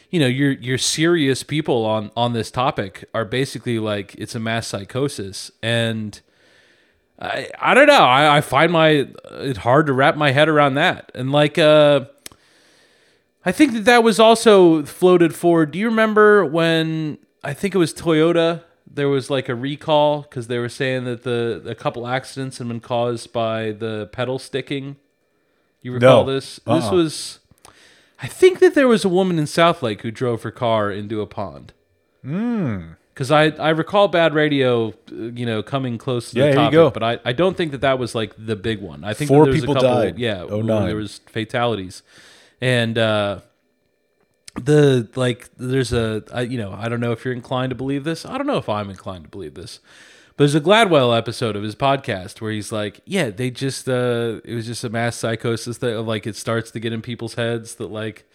[0.09, 4.39] you know, your your serious people on on this topic are basically like it's a
[4.39, 6.19] mass psychosis, and
[7.19, 8.03] I I don't know.
[8.03, 12.05] I, I find my it hard to wrap my head around that, and like, uh,
[13.45, 15.71] I think that that was also floated forward.
[15.71, 18.63] Do you remember when I think it was Toyota?
[18.91, 22.67] There was like a recall because they were saying that the a couple accidents had
[22.67, 24.95] been caused by the pedal sticking.
[25.81, 26.33] You recall No.
[26.33, 26.55] this?
[26.65, 26.91] This Uh-uh.
[26.95, 27.39] was,
[28.21, 31.27] I think that there was a woman in Southlake who drove her car into a
[31.27, 31.73] pond.
[32.23, 36.59] Because I I recall bad radio, uh, you know, coming close to Yeah, the here
[36.59, 36.89] you topic, go.
[36.91, 39.03] but I, I don't think that that was like the big one.
[39.03, 40.17] I think Four there was people a couple, died.
[40.17, 42.01] Yeah, Oh, where there was fatalities,
[42.61, 43.39] and uh,
[44.55, 48.03] the like there's a I, you know I don't know if you're inclined to believe
[48.05, 48.25] this.
[48.25, 49.79] I don't know if I'm inclined to believe this.
[50.37, 54.41] But there's a Gladwell episode of his podcast where he's like, yeah, they just uh
[54.43, 57.75] it was just a mass psychosis that like it starts to get in people's heads
[57.75, 58.25] that like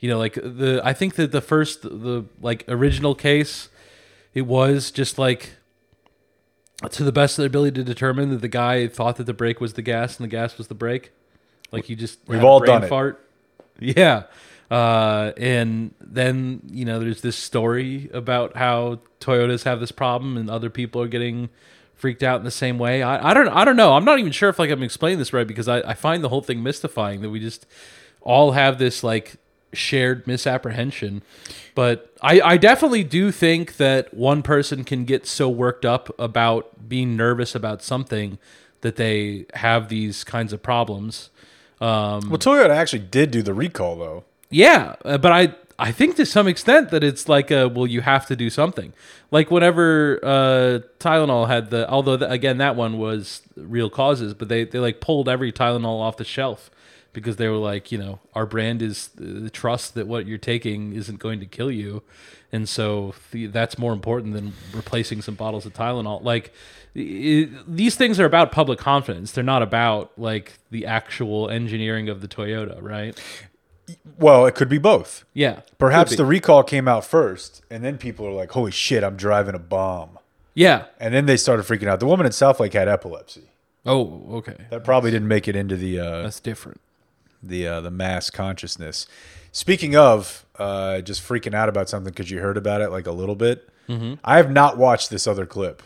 [0.00, 3.68] you know like the I think that the first the like original case
[4.34, 5.50] it was just like
[6.90, 9.60] to the best of their ability to determine that the guy thought that the brake
[9.60, 11.12] was the gas and the gas was the brake.
[11.70, 12.88] Like you just We've all done it.
[12.88, 13.20] fart.
[13.80, 14.24] Yeah.
[14.70, 20.50] Uh, and then, you know, there's this story about how Toyotas have this problem and
[20.50, 21.50] other people are getting
[21.94, 23.02] freaked out in the same way.
[23.02, 23.94] I, I don't I don't know.
[23.94, 26.28] I'm not even sure if like I'm explaining this right because I, I find the
[26.28, 27.66] whole thing mystifying that we just
[28.20, 29.36] all have this like
[29.72, 31.22] shared misapprehension.
[31.74, 36.88] But I, I definitely do think that one person can get so worked up about
[36.88, 38.38] being nervous about something
[38.82, 41.30] that they have these kinds of problems.
[41.80, 44.24] Um, Well, Toyota actually did do the recall though.
[44.50, 48.00] Yeah, uh, but I I think to some extent that it's like a well you
[48.02, 48.92] have to do something.
[49.30, 54.48] Like whenever uh, Tylenol had the although th- again that one was real causes, but
[54.48, 56.70] they they like pulled every Tylenol off the shelf
[57.12, 60.92] because they were like you know our brand is the trust that what you're taking
[60.92, 62.02] isn't going to kill you,
[62.52, 66.22] and so the, that's more important than replacing some bottles of Tylenol.
[66.22, 66.52] Like
[66.94, 69.32] these things are about public confidence.
[69.32, 73.20] They're not about like the actual engineering of the Toyota, right?
[74.18, 75.24] Well, it could be both.
[75.34, 79.16] Yeah, Perhaps the recall came out first, and then people are like, "Holy shit, I'm
[79.16, 80.18] driving a bomb,"
[80.54, 80.86] yeah.
[80.98, 82.00] and then they started freaking out.
[82.00, 83.42] The woman in Southlake had epilepsy.
[83.86, 84.56] Oh, okay.
[84.70, 86.80] That probably didn't make it into the uh, That's different.
[87.42, 89.06] the uh, the mass consciousness.
[89.52, 93.12] Speaking of uh, just freaking out about something because you heard about it like a
[93.12, 93.68] little bit.
[93.88, 94.14] Mm-hmm.
[94.24, 95.82] I have not watched this other clip,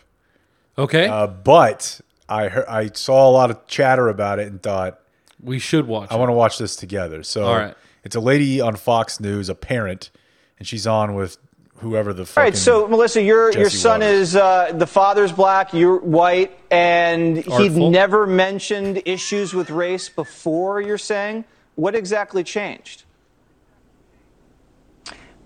[0.78, 5.00] Okay, uh, but I heard, I saw a lot of chatter about it and thought
[5.42, 6.08] we should watch.
[6.12, 7.22] I want to watch this together.
[7.24, 7.74] So All right.
[8.04, 10.10] It's a lady on Fox News, a parent,
[10.58, 11.38] and she's on with
[11.76, 14.18] whoever the All fucking right, so Melissa, your your son Waters.
[14.18, 17.90] is uh, the father's black, you're white, and he'd Artful.
[17.90, 20.80] never mentioned issues with race before.
[20.80, 21.44] You're saying
[21.76, 23.04] what exactly changed?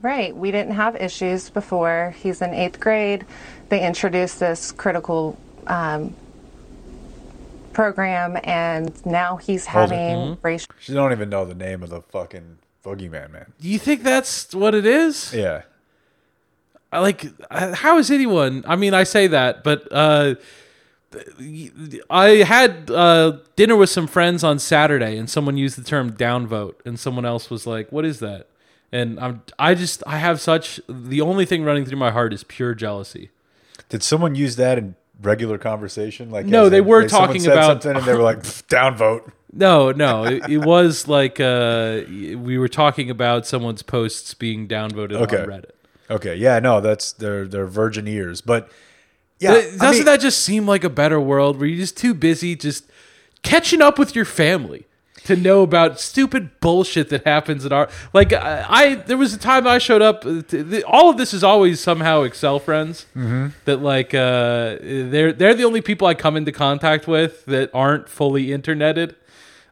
[0.00, 0.34] Right.
[0.34, 2.14] We didn't have issues before.
[2.18, 3.24] He's in eighth grade.
[3.68, 5.38] They introduced this critical
[5.68, 6.14] um,
[7.72, 9.96] program, and now he's Hold it.
[9.96, 10.68] having racial.
[10.80, 13.52] She don't even know the name of the fucking boogeyman, man.
[13.60, 15.32] Do you think that's what it is?
[15.34, 15.62] Yeah.
[16.92, 18.64] I Like, uh, how is anyone?
[18.66, 20.34] I mean, I say that, but uh,
[22.10, 26.74] I had uh, dinner with some friends on Saturday, and someone used the term "downvote,"
[26.84, 28.48] and someone else was like, "What is that?"
[28.90, 30.80] And I'm, I just, I have such.
[30.88, 33.30] The only thing running through my heart is pure jealousy.
[33.88, 36.30] Did someone use that in regular conversation?
[36.30, 38.38] Like, No, they in- were someone talking about- something, and they were like,
[38.68, 44.66] "Downvote." No, no, it, it was like uh, we were talking about someone's posts being
[44.66, 45.42] downvoted Okay.
[45.42, 45.70] on Reddit.
[46.10, 48.70] Okay, yeah, no, that's their their virgin ears, but
[49.38, 52.14] yeah, But doesn't mean- that just seem like a better world where you're just too
[52.14, 52.90] busy just
[53.42, 54.86] catching up with your family
[55.24, 59.38] to know about stupid bullshit that happens in our like I, I there was a
[59.38, 63.48] time I showed up uh, the, all of this is always somehow Excel friends Mm-hmm.
[63.64, 68.08] that like uh they're they're the only people I come into contact with that aren't
[68.08, 69.14] fully interneted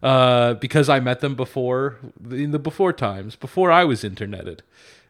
[0.03, 1.97] uh because I met them before
[2.31, 4.63] in the before times before I was interneted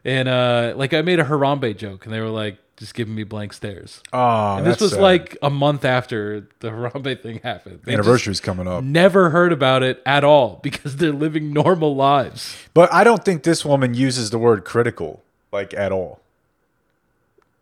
[0.05, 3.23] and uh like I made a Harambe joke and they were like just giving me
[3.23, 5.01] blank stares Oh, and this was sad.
[5.01, 7.81] like a month after the Harambe thing happened.
[7.83, 8.83] They anniversary's coming up.
[8.83, 12.55] Never heard about it at all because they're living normal lives.
[12.73, 15.21] But I don't think this woman uses the word critical
[15.51, 16.21] like at all.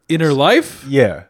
[0.08, 0.86] In her life?
[0.88, 1.24] Yeah,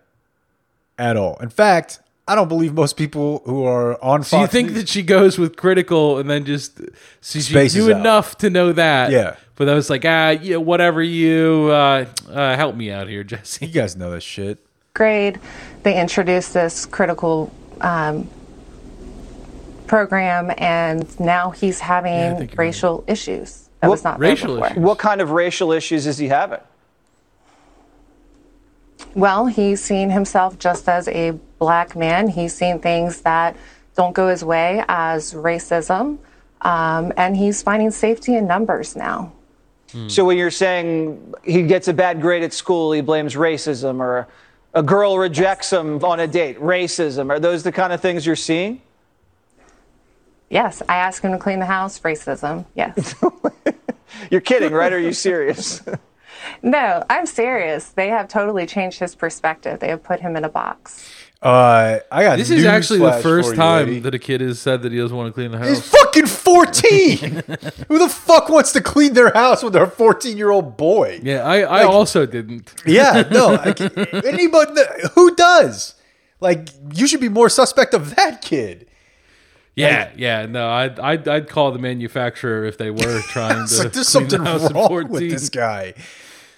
[0.98, 1.38] at all.
[1.42, 2.00] In fact,
[2.30, 4.30] I don't believe most people who are on Fox.
[4.30, 7.86] So you think News- that she goes with critical and then just so she Spaces
[7.88, 8.00] knew out.
[8.00, 9.12] enough to know that?
[9.12, 9.36] Yeah.
[9.56, 13.66] But I was like, ah, yeah, whatever you uh, uh, help me out here, Jesse.
[13.66, 14.60] you guys know this shit?
[14.94, 15.40] grade,
[15.84, 17.52] they introduced this critical
[17.82, 18.28] um,
[19.88, 23.70] program, and now he's having think you're racial issues.
[23.82, 24.78] That was not Racial there issues?
[24.78, 26.60] What kind of racial issues is he having?
[29.16, 32.28] Well, he's seen himself just as a black man.
[32.28, 33.56] He's seen things that
[33.96, 36.20] don't go his way as racism,
[36.62, 39.34] um, and he's finding safety in numbers now.
[40.08, 44.28] So when you're saying he gets a bad grade at school, he blames racism, or
[44.76, 47.32] a girl rejects him on a date, racism.
[47.32, 48.84] Are those the kind of things you're seeing?
[50.50, 52.66] Yes, I asked him to clean the house, racism.
[52.76, 53.16] Yes.
[54.32, 54.92] You're kidding, right?
[54.92, 55.82] Are you serious?
[56.62, 57.90] no, I'm serious.
[57.90, 59.80] They have totally changed his perspective.
[59.80, 61.10] They have put him in a box.
[61.42, 64.00] Uh, I got This is actually the first for you, time lady.
[64.02, 65.70] that a kid has said that he doesn't want to clean the house.
[65.70, 67.20] He's fucking 14.
[67.88, 71.22] Who the fuck wants to clean their house with their 14 year old boy?
[71.24, 72.74] Yeah, I, I also didn't.
[72.86, 73.52] Yeah, no.
[73.54, 73.80] Like,
[74.26, 74.82] anybody,
[75.16, 75.96] who does?
[76.42, 78.88] Like, you should be more suspect of that kid.
[79.76, 83.78] Yeah, yeah, no, I'd, I'd I'd call the manufacturer if they were trying to.
[83.78, 85.94] like, there's clean the something house wrong with this guy.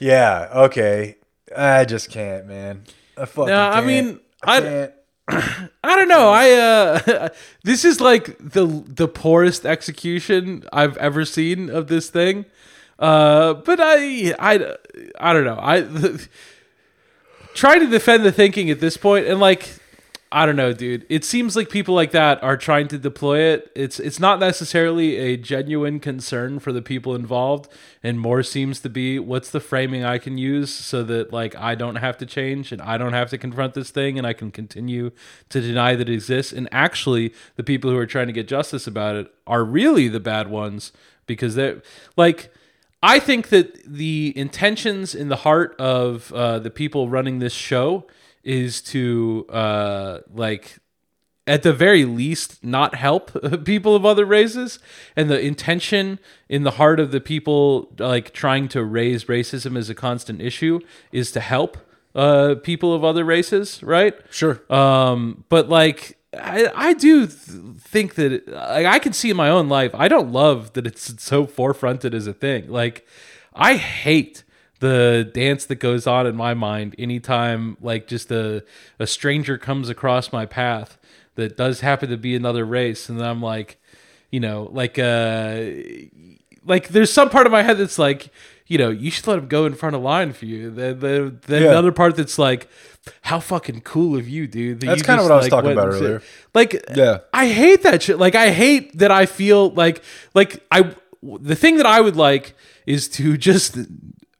[0.01, 1.17] Yeah, okay.
[1.55, 2.83] I just can't, man.
[3.17, 3.85] I fucking No, I can't.
[3.85, 4.89] mean, I I-.
[5.83, 6.29] I don't know.
[6.29, 7.29] I uh,
[7.63, 12.45] this is like the the poorest execution I've ever seen of this thing.
[12.97, 14.75] Uh, but I I
[15.19, 15.59] I don't know.
[15.61, 15.85] I
[17.53, 19.69] try to defend the thinking at this point, and like
[20.33, 21.05] I don't know, dude.
[21.09, 23.69] It seems like people like that are trying to deploy it.
[23.75, 27.69] It's it's not necessarily a genuine concern for the people involved,
[28.01, 31.75] and more seems to be what's the framing I can use so that like I
[31.75, 34.51] don't have to change and I don't have to confront this thing and I can
[34.51, 35.11] continue
[35.49, 36.53] to deny that it exists.
[36.53, 40.21] And actually, the people who are trying to get justice about it are really the
[40.21, 40.93] bad ones
[41.27, 41.81] because they're
[42.15, 42.53] like.
[43.03, 48.05] I think that the intentions in the heart of uh, the people running this show
[48.43, 50.77] is to uh, like
[51.47, 53.31] at the very least not help
[53.65, 54.79] people of other races
[55.15, 59.89] and the intention in the heart of the people like trying to raise racism as
[59.89, 60.79] a constant issue
[61.11, 61.77] is to help
[62.13, 64.61] uh, people of other races right Sure.
[64.71, 67.37] um, but like I, I do th-
[67.79, 69.91] think that it, like, I can see in my own life.
[69.93, 72.69] I don't love that it's so forefronted as a thing.
[72.69, 73.05] Like
[73.53, 74.45] I hate
[74.81, 78.63] the dance that goes on in my mind anytime like just a
[78.99, 80.97] a stranger comes across my path
[81.35, 83.79] that does happen to be another race, and then I'm like,
[84.31, 85.61] you know, like uh,
[86.65, 88.29] like there's some part of my head that's like,
[88.67, 90.69] you know, you should let him go in front of line for you.
[90.69, 91.69] Then the then Yeah.
[91.69, 92.67] another part that's like,
[93.21, 94.81] how fucking cool of you, dude.
[94.81, 96.21] that That's kinda just, what I was talking about earlier.
[96.53, 97.19] Like, Yeah.
[97.33, 98.17] I hate that shit.
[98.19, 100.03] Like, I hate that I feel like
[100.33, 102.55] like I the thing that I would like
[102.85, 103.77] is to just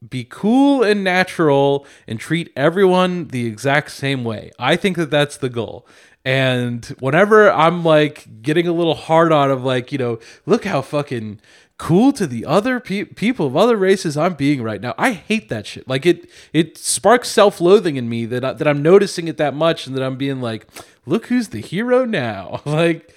[0.08, 4.52] be cool and natural and treat everyone the exact same way.
[4.58, 5.86] I think that that's the goal.
[6.24, 10.82] And whenever I'm like getting a little hard on of like, you know, look how
[10.82, 11.39] fucking
[11.78, 14.93] cool to the other pe- people of other races I'm being right now.
[14.99, 15.88] I hate that shit.
[15.88, 19.88] Like it it sparks self-loathing in me that I, that I'm noticing it that much
[19.88, 20.68] and that I'm being like,
[21.08, 22.62] look who's the hero now.
[22.66, 23.14] like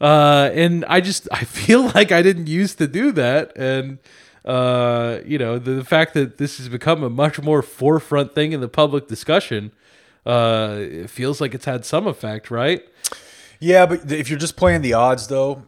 [0.00, 3.98] uh and I just I feel like I didn't used to do that and
[4.48, 8.52] uh you know the, the fact that this has become a much more forefront thing
[8.52, 9.70] in the public discussion
[10.24, 12.82] uh it feels like it's had some effect right
[13.60, 15.64] Yeah, but if you're just playing the odds, though,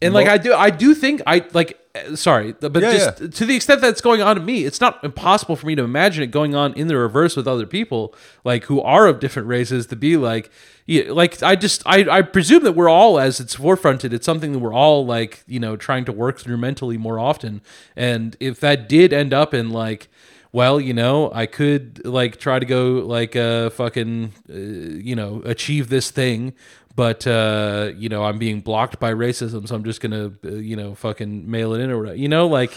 [0.00, 1.78] and like I do, I do think I like.
[1.94, 5.02] Uh, Sorry, but Yeah, just to the extent that's going on to me, it's not
[5.04, 8.64] impossible for me to imagine it going on in the reverse with other people, like
[8.64, 10.50] who are of different races, to be like,
[10.86, 14.12] yeah, like I just I I presume that we're all as it's forefronted.
[14.12, 17.62] It's something that we're all like you know trying to work through mentally more often,
[17.94, 20.08] and if that did end up in like
[20.54, 25.42] well, you know, I could like try to go like uh fucking uh, you know
[25.44, 26.54] achieve this thing,
[26.94, 30.76] but uh you know I'm being blocked by racism, so I'm just gonna uh, you
[30.76, 32.16] know fucking mail it in or whatever.
[32.16, 32.72] You know, like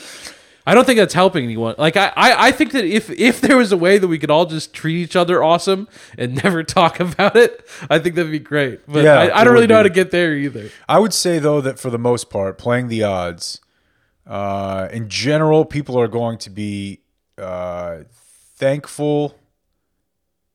[0.65, 1.75] I don't think that's helping anyone.
[1.77, 4.29] Like I, I I think that if if there was a way that we could
[4.29, 5.87] all just treat each other awesome
[6.17, 8.81] and never talk about it, I think that'd be great.
[8.85, 10.69] But Yeah, I, I don't really know how to get there either.
[10.89, 13.61] I would say though that for the most part, playing the odds,
[14.25, 16.99] uh, in general, people are going to be
[17.37, 17.99] uh,
[18.55, 19.39] thankful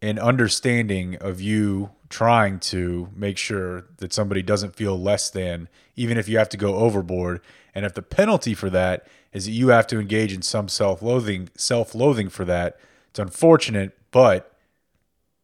[0.03, 6.19] and understanding of you trying to make sure that somebody doesn't feel less than, even
[6.19, 7.41] if you have to go overboard,
[7.75, 11.49] and if the penalty for that is that you have to engage in some self-loathing,
[11.57, 12.79] self-loathing for that.
[13.09, 14.53] It's unfortunate, but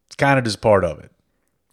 [0.06, 1.10] it's kind of just part of it.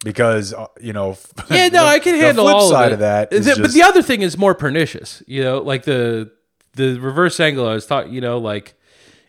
[0.02, 1.16] Because uh, you know,
[1.50, 3.32] Yeah, no, the- I can handle the flip all side of, of that.
[3.32, 5.22] is but just- the other thing is more pernicious.
[5.26, 6.30] You know, like the
[6.72, 8.12] the reverse angle I was talking.
[8.14, 8.74] You know, like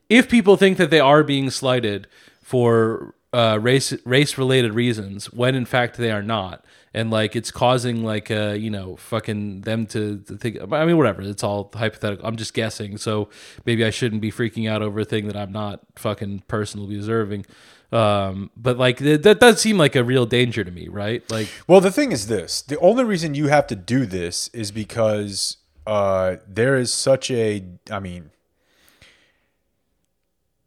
[0.09, 2.07] if people think that they are being slighted
[2.41, 7.51] for uh, race race related reasons, when in fact they are not, and like it's
[7.51, 10.57] causing like uh you know fucking them to, to think.
[10.73, 11.21] I mean, whatever.
[11.21, 12.25] It's all hypothetical.
[12.25, 12.97] I'm just guessing.
[12.97, 13.29] So
[13.63, 17.45] maybe I shouldn't be freaking out over a thing that I'm not fucking personally observing.
[17.91, 21.21] Um, but like th- that does seem like a real danger to me, right?
[21.29, 21.47] Like.
[21.67, 25.57] Well, the thing is this: the only reason you have to do this is because
[25.85, 27.63] uh, there is such a.
[27.91, 28.31] I mean,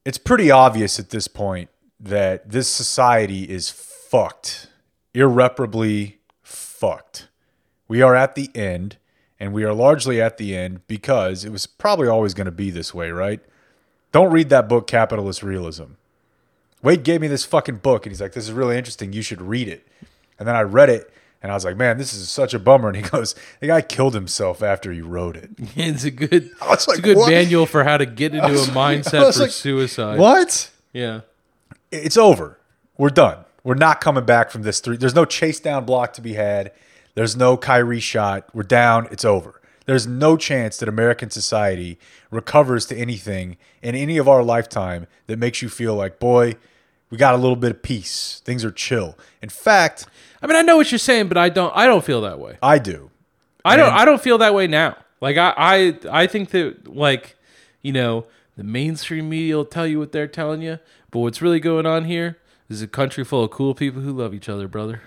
[0.05, 1.69] it's pretty obvious at this point
[2.01, 4.69] that this society is fucked,
[5.15, 7.29] irreparably fucked.
[7.87, 8.97] We are at the end,
[9.39, 12.71] and we are largely at the end because it was probably always going to be
[12.71, 13.41] this way, right?
[14.13, 15.85] Don't read that book, Capitalist Realism.
[16.83, 19.13] Wade gave me this fucking book and he's like, This is really interesting.
[19.13, 19.87] You should read it.
[20.39, 22.89] And then I read it and I was like, Man, this is such a bummer.
[22.89, 25.51] And he goes, The guy killed himself after he wrote it.
[25.77, 27.31] It's a good, it's like, a good what?
[27.31, 30.19] manual for how to get into a mindset was for suicide.
[30.19, 30.71] What?
[30.93, 31.21] Yeah.
[31.91, 32.59] It's over.
[32.97, 33.45] We're done.
[33.65, 34.97] We're not coming back from this three.
[34.97, 36.73] There's no chase down block to be had.
[37.15, 38.49] There's no Kyrie shot.
[38.55, 39.09] We're down.
[39.11, 39.61] It's over.
[39.87, 41.99] There's no chance that American society
[42.31, 46.57] recovers to anything in any of our lifetime that makes you feel like, boy,
[47.11, 48.41] we got a little bit of peace.
[48.45, 49.19] Things are chill.
[49.43, 50.07] In fact,
[50.41, 51.77] I mean, I know what you're saying, but I don't.
[51.77, 52.57] I don't feel that way.
[52.63, 53.11] I do.
[53.65, 53.93] I don't.
[53.93, 54.97] I don't feel that way now.
[55.21, 57.37] Like I, I, I think that like,
[57.83, 58.27] you know,
[58.57, 60.79] the mainstream media will tell you what they're telling you,
[61.11, 62.39] but what's really going on here
[62.69, 65.03] is a country full of cool people who love each other, brother.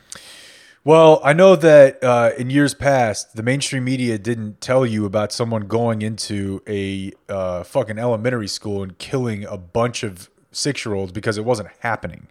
[0.86, 5.32] Well, I know that uh, in years past, the mainstream media didn't tell you about
[5.32, 10.93] someone going into a uh, fucking elementary school and killing a bunch of six year
[10.93, 12.28] olds because it wasn't happening.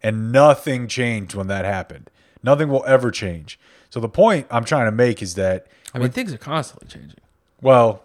[0.00, 2.08] And nothing changed when that happened.
[2.44, 3.58] Nothing will ever change.
[3.90, 7.18] So the point I'm trying to make is that, I mean, things are constantly changing.
[7.60, 8.04] well,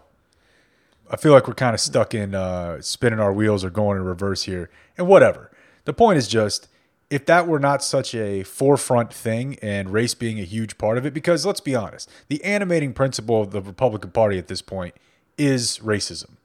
[1.10, 4.04] I feel like we're kind of stuck in uh, spinning our wheels or going in
[4.04, 5.50] reverse here, and whatever.
[5.84, 6.68] The point is just
[7.10, 11.06] if that were not such a forefront thing and race being a huge part of
[11.06, 14.94] it, because let's be honest, the animating principle of the Republican Party at this point
[15.38, 16.36] is racism.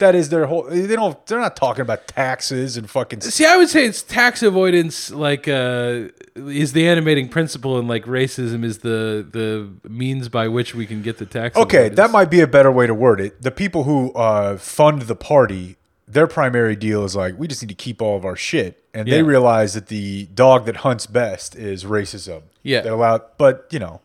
[0.00, 0.64] That is their whole.
[0.64, 1.24] They don't.
[1.26, 3.20] They're not talking about taxes and fucking.
[3.20, 8.06] See, I would say it's tax avoidance, like, uh, is the animating principle, and like
[8.06, 11.54] racism is the the means by which we can get the tax.
[11.54, 11.96] Okay, avoidance.
[11.98, 13.42] that might be a better way to word it.
[13.42, 15.76] The people who uh, fund the party,
[16.08, 19.06] their primary deal is like, we just need to keep all of our shit, and
[19.06, 22.42] they realize that the dog that hunts best is racism.
[22.62, 22.80] Yeah.
[22.80, 24.00] they allow, but you know,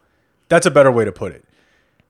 [0.50, 1.46] that's a better way to put it.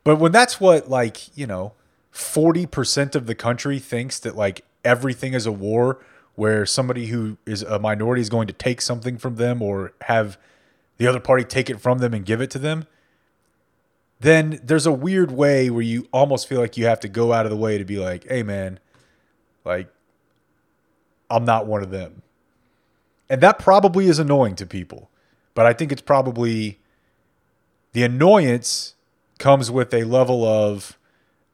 [0.03, 1.73] But when that's what like you know,
[2.15, 6.03] forty percent of the country thinks that like everything is a war,
[6.35, 10.37] where somebody who is a minority is going to take something from them or have
[10.97, 12.87] the other party take it from them and give it to them
[14.19, 17.45] then there's a weird way where you almost feel like you have to go out
[17.45, 18.79] of the way to be like, hey, man,
[19.63, 19.89] like,
[21.29, 22.21] I'm not one of them.
[23.29, 25.09] And that probably is annoying to people.
[25.53, 26.79] But I think it's probably
[27.93, 28.95] the annoyance
[29.39, 30.97] comes with a level of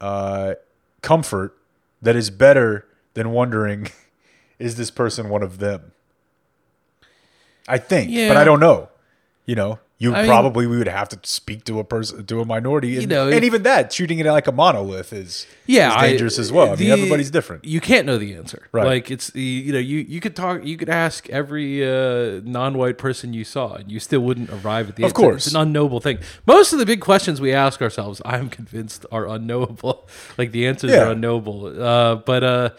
[0.01, 0.55] uh,
[1.01, 1.57] comfort
[2.01, 3.87] that is better than wondering,
[4.59, 5.93] is this person one of them?
[7.67, 8.89] I think, but I don't know.
[9.45, 12.41] You know, you I mean- probably we would have to speak to a person to
[12.41, 15.95] a minority, and, know, and even that shooting it like a monolith is yeah, is
[15.95, 16.71] I- dangerous as well.
[16.71, 17.65] I mean, everybody's different.
[17.65, 18.67] You can't know the answer.
[18.71, 18.85] Right.
[18.85, 22.97] Like it's the you know you you could talk you could ask every uh, non-white
[22.97, 25.13] person you saw and you still wouldn't arrive at the answer.
[25.15, 25.31] Of answer.
[25.31, 25.45] course.
[25.47, 26.17] it's an unknowable thing.
[26.47, 30.07] Most of the big questions we ask ourselves, I'm convinced, are unknowable.
[30.37, 31.03] like the answers Yeah.
[31.03, 31.67] are unknowable.
[31.81, 32.69] Uh, but uh,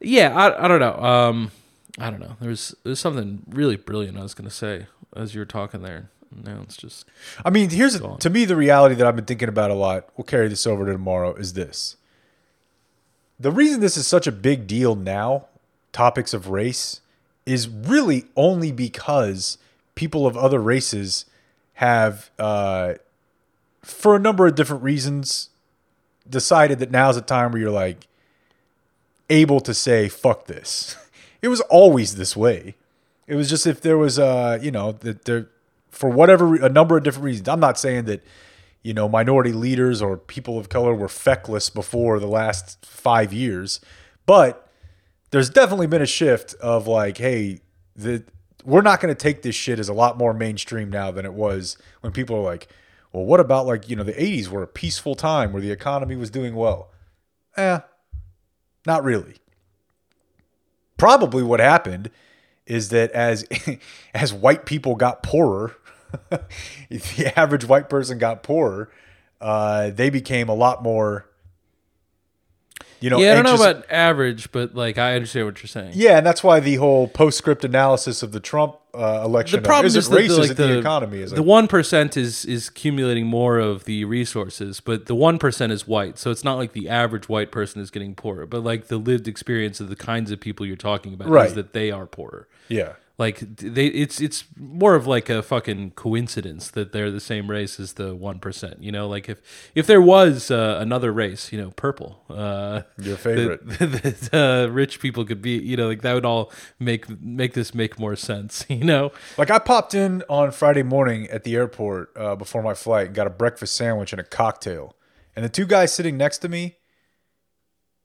[0.00, 0.94] yeah, I, I don't know.
[0.96, 1.50] Um,
[1.98, 2.36] I don't know.
[2.40, 6.08] There's there's something really brilliant I was gonna say as you were talking there.
[6.32, 7.06] Now it's just
[7.44, 10.08] I mean, here's to me the reality that I've been thinking about a lot.
[10.16, 11.34] We'll carry this over to tomorrow.
[11.34, 11.96] Is this
[13.38, 15.46] the reason this is such a big deal now?
[15.92, 17.00] Topics of race
[17.46, 19.58] is really only because
[19.94, 21.24] people of other races
[21.74, 22.94] have, uh,
[23.82, 25.48] for a number of different reasons,
[26.28, 28.06] decided that now's a time where you're like
[29.28, 30.96] able to say "fuck this."
[31.42, 32.74] It was always this way.
[33.26, 35.48] It was just if there was, uh, you know, that there
[35.90, 37.48] for whatever a number of different reasons.
[37.48, 38.24] I'm not saying that
[38.82, 43.80] you know minority leaders or people of color were feckless before the last five years,
[44.26, 44.68] but
[45.30, 47.60] there's definitely been a shift of like, hey,
[47.94, 48.24] the
[48.64, 51.32] we're not going to take this shit as a lot more mainstream now than it
[51.32, 52.68] was when people are like,
[53.10, 56.16] well, what about like you know the 80s were a peaceful time where the economy
[56.16, 56.90] was doing well?
[57.56, 57.80] Eh,
[58.86, 59.36] not really
[61.00, 62.10] probably what happened
[62.66, 63.44] is that as
[64.14, 65.74] as white people got poorer,
[66.88, 68.90] the average white person got poorer,
[69.40, 71.26] uh, they became a lot more,
[73.00, 73.32] you know, yeah.
[73.32, 75.92] I don't know about average, but like I understand what you're saying.
[75.94, 79.86] yeah, and that's why the whole postscript analysis of the Trump uh, election the problem
[79.92, 82.68] of, is, that racist the, like, the, the economy is the one percent is is
[82.68, 86.72] accumulating more of the resources, but the one percent is white, so it's not like
[86.72, 90.30] the average white person is getting poorer, but like the lived experience of the kinds
[90.30, 91.46] of people you're talking about Right.
[91.46, 92.48] is that they are poorer.
[92.68, 92.94] yeah.
[93.20, 97.78] Like they, it's it's more of like a fucking coincidence that they're the same race
[97.78, 98.82] as the one percent.
[98.82, 99.42] You know, like if
[99.74, 103.60] if there was uh, another race, you know, purple, uh, Your favorite.
[103.78, 107.52] that, that uh, rich people could be, you know, like that would all make make
[107.52, 108.64] this make more sense.
[108.80, 112.72] You know, Like I popped in on Friday morning at the airport uh, before my
[112.72, 114.96] flight and got a breakfast sandwich and a cocktail.
[115.36, 116.78] And the two guys sitting next to me,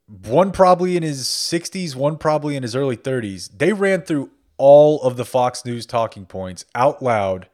[0.08, 5.02] one probably in his 60s, one probably in his early 30s, they ran through all
[5.02, 7.48] of the Fox News talking points out loud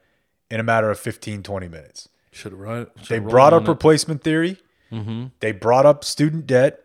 [0.50, 2.08] in a matter of 15, 20 minutes.
[2.30, 2.86] should have run.
[3.08, 4.58] They brought up replacement theory.
[5.40, 6.80] They brought up student debt.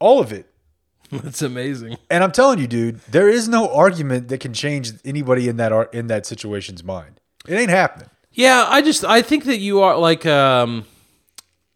[0.00, 0.46] All of it.
[1.12, 1.96] That's amazing.
[2.10, 5.94] And I'm telling you, dude, there is no argument that can change anybody in that
[5.94, 7.20] in that situation's mind.
[7.46, 8.08] It ain't happening.
[8.32, 10.86] Yeah, I just I think that you are like um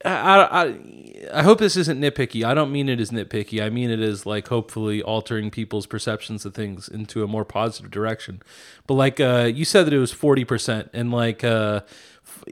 [0.04, 0.76] I
[1.34, 2.44] I hope this isn't nitpicky.
[2.44, 3.62] I don't mean it as nitpicky.
[3.62, 7.90] I mean it as like hopefully altering people's perceptions of things into a more positive
[7.90, 8.40] direction.
[8.86, 11.80] But like uh you said that it was 40% and like uh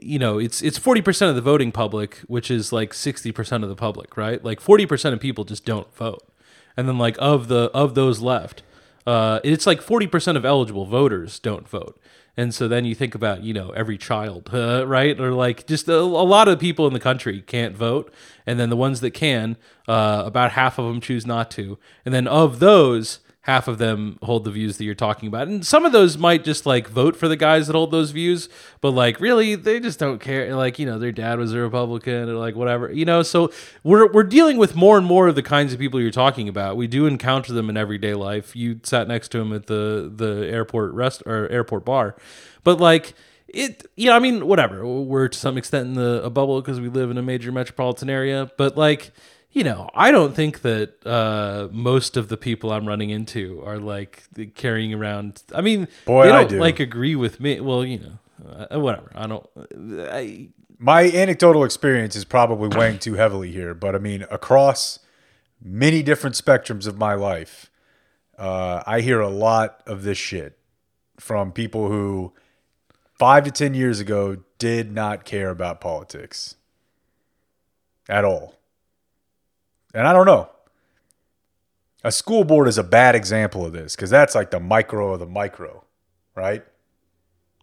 [0.01, 3.75] you know, it's it's 40% of the voting public, which is like 60% of the
[3.75, 4.43] public, right?
[4.43, 6.27] Like 40% of people just don't vote.
[6.75, 8.63] And then like of the of those left,
[9.05, 11.97] Uh, it's like forty percent of eligible voters don't vote.
[12.37, 15.19] And so then you think about, you know, every child, uh, right?
[15.19, 18.13] Or like just a, a, lot of people in the country can't vote.
[18.45, 19.57] And then the ones that can,
[19.87, 21.79] uh, about half of them choose not to.
[22.05, 25.47] And then of those, half of them hold the views that you're talking about.
[25.47, 28.49] And some of those might just like vote for the guys that hold those views,
[28.81, 30.53] but like really they just don't care.
[30.53, 32.91] Like, you know, their dad was a Republican or like whatever.
[32.91, 33.49] You know, so
[33.83, 36.75] we're we're dealing with more and more of the kinds of people you're talking about.
[36.75, 38.53] We do encounter them in everyday life.
[38.53, 42.17] You sat next to him at the the airport rest or airport bar.
[42.65, 43.13] But like
[43.47, 44.85] it you know, I mean, whatever.
[44.85, 48.09] We're to some extent in the a bubble because we live in a major metropolitan
[48.09, 49.13] area, but like
[49.57, 53.79] you know, I don't think that uh, most of the people I'm running into are
[53.79, 55.41] like carrying around.
[55.51, 56.59] I mean, Boy, they I don't do.
[56.59, 57.59] like agree with me.
[57.59, 59.11] Well, you know, uh, whatever.
[59.15, 59.49] I don't.
[60.11, 64.99] I, My anecdotal experience is probably weighing too heavily here, but I mean, across
[65.59, 67.71] many different spectrums of my life,
[68.37, 70.59] uh, I hear a lot of this shit
[71.19, 72.31] from people who
[73.17, 76.57] five to 10 years ago did not care about politics
[78.07, 78.56] at all.
[79.97, 80.47] And I don't know.
[82.03, 85.19] A school board is a bad example of this because that's like the micro of
[85.19, 85.83] the micro,
[86.35, 86.63] right?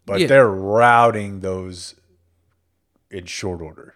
[0.05, 0.27] But Yeah.
[0.27, 1.95] they're routing those
[3.09, 3.95] in short order.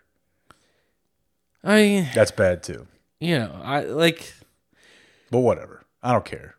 [1.64, 2.86] I, That's bad too.
[3.18, 4.32] you know, I like.
[5.32, 5.82] But whatever.
[6.00, 6.54] I don't care.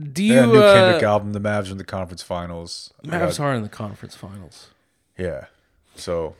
[0.00, 0.52] Do They had a you?
[0.54, 1.32] new Uh, Kendrick album.
[1.32, 2.94] The Mavs are in the conference finals.
[3.04, 4.68] Mavs got- are in the conference finals.
[5.18, 5.46] Yeah.
[5.96, 6.36] So,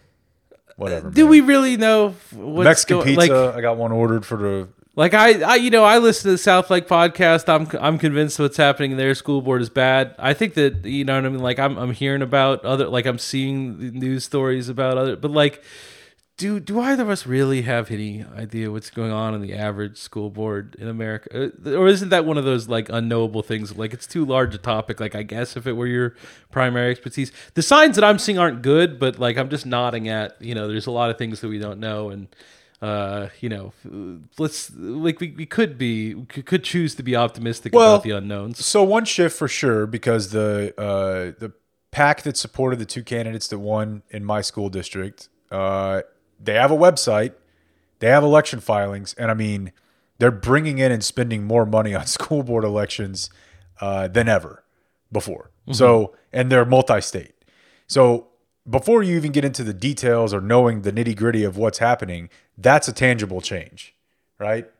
[0.77, 1.11] whatever.
[1.11, 1.31] Do man.
[1.31, 3.47] we really know what's Mexican go- pizza?
[3.47, 4.68] Like, I got one ordered for the.
[4.97, 7.49] Like I, I, you know, I listen to the Southlake podcast.
[7.49, 10.14] I'm, I'm convinced what's happening in their school board is bad.
[10.20, 11.43] I think that you know what I mean.
[11.43, 15.64] Like I'm, I'm hearing about other, like I'm seeing news stories about other, but like,
[16.37, 19.97] do do either of us really have any idea what's going on in the average
[19.99, 23.76] school board in America, Uh, or isn't that one of those like unknowable things?
[23.76, 25.01] Like it's too large a topic.
[25.01, 26.14] Like I guess if it were your
[26.51, 30.41] primary expertise, the signs that I'm seeing aren't good, but like I'm just nodding at.
[30.41, 32.28] You know, there's a lot of things that we don't know and
[32.82, 33.72] uh, you know,
[34.39, 38.11] let's like we, we could be we could choose to be optimistic Well, about the
[38.11, 38.64] unknowns.
[38.64, 41.53] So one shift for sure because the uh, the
[41.93, 46.03] pack that supported the two candidates that won in my school district, uh,
[46.45, 47.32] they have a website,
[47.99, 49.72] they have election filings, and I mean,
[50.18, 53.30] they're bringing in and spending more money on school board elections
[53.80, 54.64] uh, than ever
[55.11, 55.51] before.
[55.72, 57.32] So and they're multi-state.
[57.86, 58.28] So
[58.68, 62.28] before you even get into the details or knowing the nitty gritty of what's happening,
[62.59, 63.95] that's a tangible change,
[64.38, 64.70] right?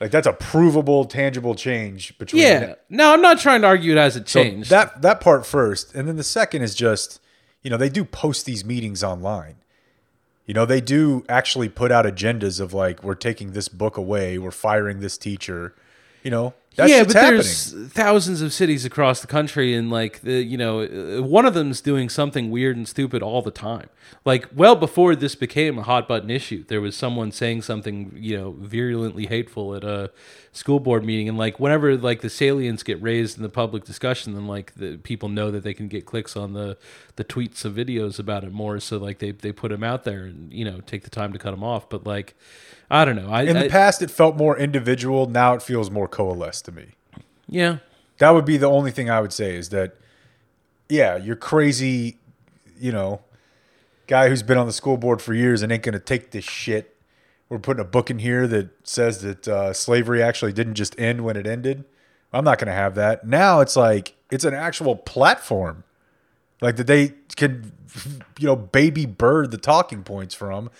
[0.00, 3.98] Like that's a provable, tangible change between Yeah, no, I'm not trying to argue it
[3.98, 7.20] hasn't so that that part first, and then the second is just,
[7.62, 9.56] you know, they do post these meetings online.
[10.46, 14.38] You know, they do actually put out agendas of like, we're taking this book away,
[14.38, 15.74] we're firing this teacher.
[16.22, 17.32] You know, that yeah, but happening.
[17.36, 21.52] there's thousands of cities across the country, and like the you know, uh, one of
[21.52, 23.88] them's doing something weird and stupid all the time.
[24.24, 28.38] Like well before this became a hot button issue, there was someone saying something you
[28.38, 30.10] know virulently hateful at a
[30.52, 34.32] school board meeting, and like whenever like the salients get raised in the public discussion,
[34.34, 36.78] then like the people know that they can get clicks on the
[37.16, 40.24] the tweets of videos about it more, so like they they put them out there
[40.24, 41.90] and you know take the time to cut them off.
[41.90, 42.34] But like
[42.92, 45.26] I don't know, I, In the I- past, it felt more individual.
[45.26, 46.88] Now it feels more coalesced to me.
[47.48, 47.78] yeah.
[48.18, 49.96] That would be the only thing I would say is that,
[50.88, 52.18] yeah, you're crazy,
[52.78, 53.22] you know,
[54.06, 56.44] guy who's been on the school board for years and ain't going to take this
[56.44, 56.94] shit.
[57.48, 61.24] We're putting a book in here that says that uh, slavery actually didn't just end
[61.24, 61.84] when it ended.
[62.32, 63.26] I'm not going to have that.
[63.26, 65.82] Now it's like, it's an actual platform.
[66.60, 67.72] Like that they can,
[68.38, 70.70] you know, baby bird the talking points from.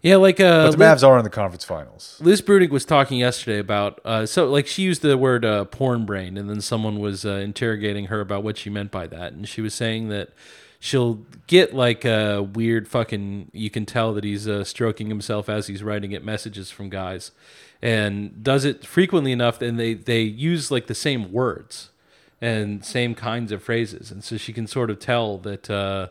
[0.00, 2.18] Yeah, like uh, But the Liz- Mavs are in the conference finals.
[2.22, 6.06] Liz Bruenig was talking yesterday about uh, so like she used the word uh, porn
[6.06, 9.48] brain, and then someone was uh, interrogating her about what she meant by that, and
[9.48, 10.30] she was saying that
[10.78, 13.50] she'll get like a weird fucking.
[13.52, 17.32] You can tell that he's uh, stroking himself as he's writing it messages from guys,
[17.82, 21.90] and does it frequently enough, and they they use like the same words
[22.40, 25.68] and same kinds of phrases, and so she can sort of tell that.
[25.68, 26.08] Uh,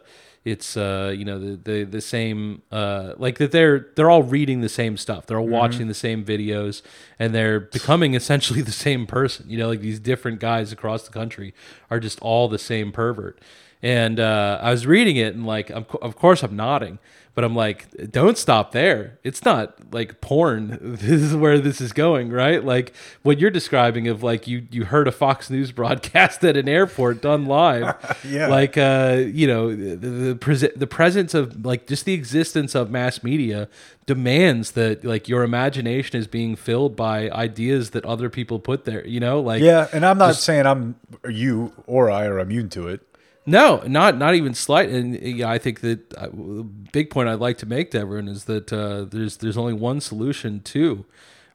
[0.47, 4.61] it's uh, you know the the, the same uh, like that they're they're all reading
[4.61, 5.25] the same stuff.
[5.25, 6.81] They're all watching the same videos
[7.19, 9.49] and they're becoming essentially the same person.
[9.49, 11.53] You know like these different guys across the country
[11.91, 13.39] are just all the same pervert.
[13.84, 16.97] And uh, I was reading it, and like, of course, I'm nodding,
[17.38, 19.19] but I'm like, don't stop there.
[19.23, 20.80] It's not like porn.
[20.97, 22.64] This is where this is going, right?
[22.65, 26.68] Like what you're describing of like you you heard a Fox News broadcast at an
[26.68, 27.93] airport done live,
[28.27, 28.47] Yeah.
[28.47, 32.89] Like uh, you know, the the, pres- the presence of like just the existence of
[32.89, 33.69] mass media
[34.07, 39.05] demands that like your imagination is being filled by ideas that other people put there.
[39.05, 40.95] You know, like Yeah, and I'm not just- saying I'm
[41.30, 43.01] you or I are immune to it.
[43.48, 44.90] No, not not even slight.
[44.90, 48.28] And yeah, I think that uh, the big point I'd like to make to everyone
[48.28, 51.06] is that uh, there's there's only one solution to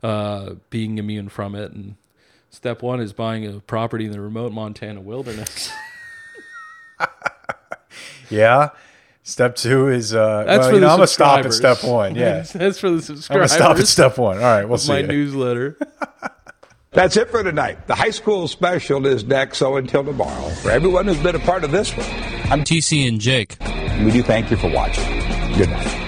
[0.02, 1.96] uh, being immune from it, and
[2.50, 5.70] step one is buying a property in the remote Montana wilderness.
[8.32, 8.70] Yeah.
[9.24, 12.16] Step two is uh That's well, for you know, I'm gonna stop at step one.
[12.16, 12.40] Yeah.
[12.54, 13.52] That's for the subscribers.
[13.52, 14.38] I'm gonna stop at step one.
[14.38, 14.92] All right, we'll see.
[14.92, 15.06] my ya.
[15.06, 15.78] newsletter.
[16.92, 17.86] That's it for tonight.
[17.86, 21.64] The high school special is next, so until tomorrow, for everyone who's been a part
[21.64, 22.06] of this one,
[22.50, 23.56] I'm TC and Jake.
[24.04, 25.04] We do thank you for watching.
[25.56, 26.01] Good night.